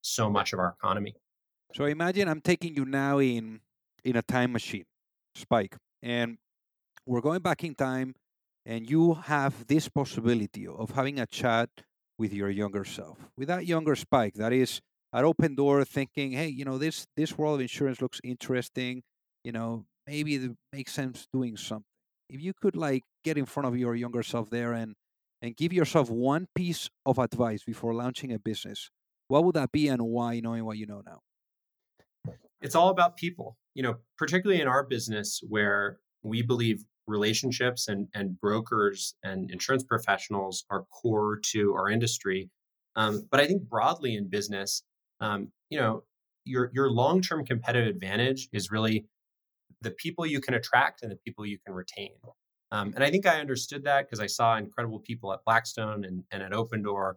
so 0.00 0.30
much 0.30 0.52
of 0.52 0.58
our 0.58 0.74
economy. 0.80 1.14
So 1.74 1.84
imagine 1.84 2.28
I'm 2.28 2.40
taking 2.40 2.74
you 2.74 2.84
now 2.84 3.18
in 3.18 3.60
in 4.04 4.16
a 4.16 4.22
time 4.22 4.52
machine, 4.52 4.84
Spike, 5.34 5.76
and 6.02 6.38
we're 7.06 7.20
going 7.20 7.40
back 7.40 7.64
in 7.64 7.74
time, 7.74 8.14
and 8.64 8.88
you 8.88 9.14
have 9.14 9.66
this 9.66 9.88
possibility 9.88 10.66
of 10.66 10.90
having 10.92 11.18
a 11.20 11.26
chat 11.26 11.68
with 12.18 12.32
your 12.32 12.50
younger 12.50 12.84
self, 12.84 13.18
with 13.36 13.48
that 13.48 13.66
younger 13.66 13.94
Spike 13.94 14.34
that 14.34 14.52
is 14.52 14.80
at 15.12 15.24
Opendoor 15.24 15.86
thinking, 15.86 16.32
hey, 16.32 16.48
you 16.48 16.64
know, 16.64 16.78
this 16.78 17.06
this 17.16 17.36
world 17.36 17.56
of 17.56 17.60
insurance 17.60 18.00
looks 18.00 18.20
interesting. 18.24 19.02
You 19.48 19.52
know, 19.52 19.86
maybe 20.06 20.34
it 20.34 20.52
makes 20.74 20.92
sense 20.92 21.26
doing 21.32 21.56
something. 21.56 21.84
If 22.28 22.42
you 22.42 22.52
could 22.52 22.76
like 22.76 23.04
get 23.24 23.38
in 23.38 23.46
front 23.46 23.66
of 23.66 23.78
your 23.78 23.94
younger 23.94 24.22
self 24.22 24.50
there 24.50 24.74
and 24.74 24.94
and 25.40 25.56
give 25.56 25.72
yourself 25.72 26.10
one 26.10 26.48
piece 26.54 26.90
of 27.06 27.18
advice 27.18 27.64
before 27.64 27.94
launching 27.94 28.30
a 28.30 28.38
business, 28.38 28.90
what 29.28 29.44
would 29.44 29.54
that 29.54 29.72
be 29.72 29.88
and 29.88 30.02
why, 30.02 30.40
knowing 30.40 30.66
what 30.66 30.76
you 30.76 30.86
know 30.86 31.00
now? 31.06 31.20
it's 32.60 32.74
all 32.74 32.88
about 32.88 33.16
people 33.16 33.56
you 33.74 33.82
know 33.82 33.96
particularly 34.16 34.60
in 34.60 34.68
our 34.68 34.84
business 34.84 35.40
where 35.48 35.98
we 36.22 36.42
believe 36.42 36.84
relationships 37.06 37.88
and, 37.88 38.08
and 38.14 38.38
brokers 38.40 39.14
and 39.22 39.50
insurance 39.50 39.84
professionals 39.84 40.64
are 40.70 40.84
core 40.84 41.38
to 41.42 41.72
our 41.74 41.88
industry 41.88 42.50
um, 42.96 43.26
but 43.30 43.40
i 43.40 43.46
think 43.46 43.62
broadly 43.62 44.14
in 44.16 44.28
business 44.28 44.82
um, 45.20 45.48
you 45.70 45.78
know 45.78 46.02
your 46.44 46.70
your 46.74 46.90
long-term 46.90 47.44
competitive 47.44 47.94
advantage 47.94 48.48
is 48.52 48.70
really 48.70 49.06
the 49.82 49.90
people 49.92 50.26
you 50.26 50.40
can 50.40 50.54
attract 50.54 51.02
and 51.02 51.10
the 51.10 51.16
people 51.16 51.46
you 51.46 51.58
can 51.64 51.74
retain 51.74 52.10
um, 52.72 52.92
and 52.94 53.04
i 53.04 53.10
think 53.10 53.26
i 53.26 53.40
understood 53.40 53.84
that 53.84 54.06
because 54.06 54.20
i 54.20 54.26
saw 54.26 54.56
incredible 54.56 55.00
people 55.00 55.32
at 55.32 55.40
blackstone 55.44 56.04
and, 56.04 56.24
and 56.30 56.42
at 56.42 56.52
Opendoor 56.52 57.14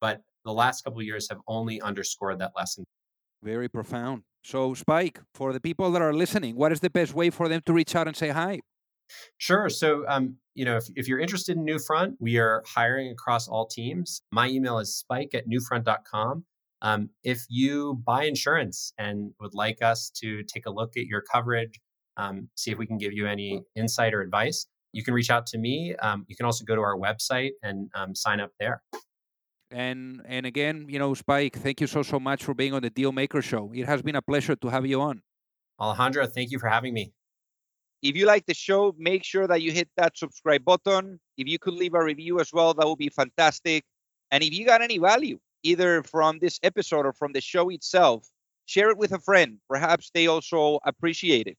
but 0.00 0.22
the 0.44 0.52
last 0.52 0.82
couple 0.82 1.00
of 1.00 1.04
years 1.04 1.28
have 1.28 1.40
only 1.46 1.80
underscored 1.80 2.38
that 2.38 2.52
lesson 2.56 2.84
very 3.42 3.68
profound 3.68 4.22
so, 4.48 4.72
Spike, 4.74 5.20
for 5.34 5.52
the 5.52 5.60
people 5.60 5.90
that 5.92 6.02
are 6.02 6.14
listening, 6.14 6.56
what 6.56 6.72
is 6.72 6.80
the 6.80 6.90
best 6.90 7.12
way 7.12 7.30
for 7.30 7.48
them 7.48 7.60
to 7.66 7.72
reach 7.72 7.94
out 7.94 8.06
and 8.06 8.16
say 8.16 8.30
hi? 8.30 8.60
Sure. 9.38 9.68
So, 9.68 10.04
um, 10.08 10.36
you 10.54 10.64
know, 10.64 10.76
if, 10.76 10.84
if 10.96 11.08
you're 11.08 11.18
interested 11.18 11.56
in 11.56 11.64
Newfront, 11.64 12.14
we 12.20 12.38
are 12.38 12.62
hiring 12.66 13.10
across 13.10 13.48
all 13.48 13.66
teams. 13.66 14.22
My 14.32 14.48
email 14.48 14.78
is 14.78 14.96
spike 14.96 15.34
at 15.34 15.44
newfront.com. 15.48 16.44
Um, 16.80 17.10
if 17.24 17.44
you 17.48 18.02
buy 18.06 18.24
insurance 18.24 18.92
and 18.98 19.32
would 19.40 19.54
like 19.54 19.82
us 19.82 20.10
to 20.22 20.42
take 20.44 20.66
a 20.66 20.70
look 20.70 20.96
at 20.96 21.06
your 21.06 21.22
coverage, 21.22 21.80
um, 22.18 22.48
see 22.56 22.70
if 22.70 22.78
we 22.78 22.86
can 22.86 22.98
give 22.98 23.12
you 23.12 23.26
any 23.26 23.62
insight 23.76 24.12
or 24.12 24.20
advice, 24.20 24.66
you 24.92 25.02
can 25.02 25.14
reach 25.14 25.30
out 25.30 25.46
to 25.46 25.58
me. 25.58 25.94
Um, 25.96 26.24
you 26.28 26.36
can 26.36 26.46
also 26.46 26.64
go 26.64 26.74
to 26.74 26.82
our 26.82 26.96
website 26.96 27.52
and 27.62 27.88
um, 27.94 28.14
sign 28.14 28.40
up 28.40 28.50
there. 28.60 28.82
And 29.70 30.22
and 30.24 30.46
again, 30.46 30.86
you 30.88 30.98
know, 30.98 31.12
Spike, 31.14 31.56
thank 31.56 31.80
you 31.80 31.86
so 31.86 32.02
so 32.02 32.18
much 32.18 32.42
for 32.42 32.54
being 32.54 32.72
on 32.72 32.82
the 32.82 32.90
Deal 32.90 33.12
Maker 33.12 33.42
Show. 33.42 33.70
It 33.74 33.86
has 33.86 34.00
been 34.02 34.16
a 34.16 34.22
pleasure 34.22 34.56
to 34.56 34.68
have 34.68 34.86
you 34.86 35.00
on. 35.00 35.22
Alejandro, 35.78 36.26
thank 36.26 36.50
you 36.50 36.58
for 36.58 36.68
having 36.68 36.94
me. 36.94 37.12
If 38.02 38.16
you 38.16 38.26
like 38.26 38.46
the 38.46 38.54
show, 38.54 38.94
make 38.96 39.24
sure 39.24 39.46
that 39.46 39.60
you 39.60 39.72
hit 39.72 39.88
that 39.96 40.16
subscribe 40.16 40.64
button. 40.64 41.20
If 41.36 41.48
you 41.48 41.58
could 41.58 41.74
leave 41.74 41.94
a 41.94 42.02
review 42.02 42.40
as 42.40 42.50
well, 42.52 42.72
that 42.74 42.86
would 42.86 42.98
be 42.98 43.10
fantastic. 43.10 43.84
And 44.30 44.42
if 44.42 44.52
you 44.52 44.64
got 44.64 44.82
any 44.82 44.98
value, 44.98 45.38
either 45.64 46.02
from 46.02 46.38
this 46.38 46.58
episode 46.62 47.06
or 47.06 47.12
from 47.12 47.32
the 47.32 47.40
show 47.40 47.68
itself, 47.70 48.26
share 48.66 48.90
it 48.90 48.98
with 48.98 49.12
a 49.12 49.18
friend. 49.18 49.58
Perhaps 49.68 50.10
they 50.14 50.28
also 50.28 50.78
appreciate 50.84 51.46
it. 51.46 51.58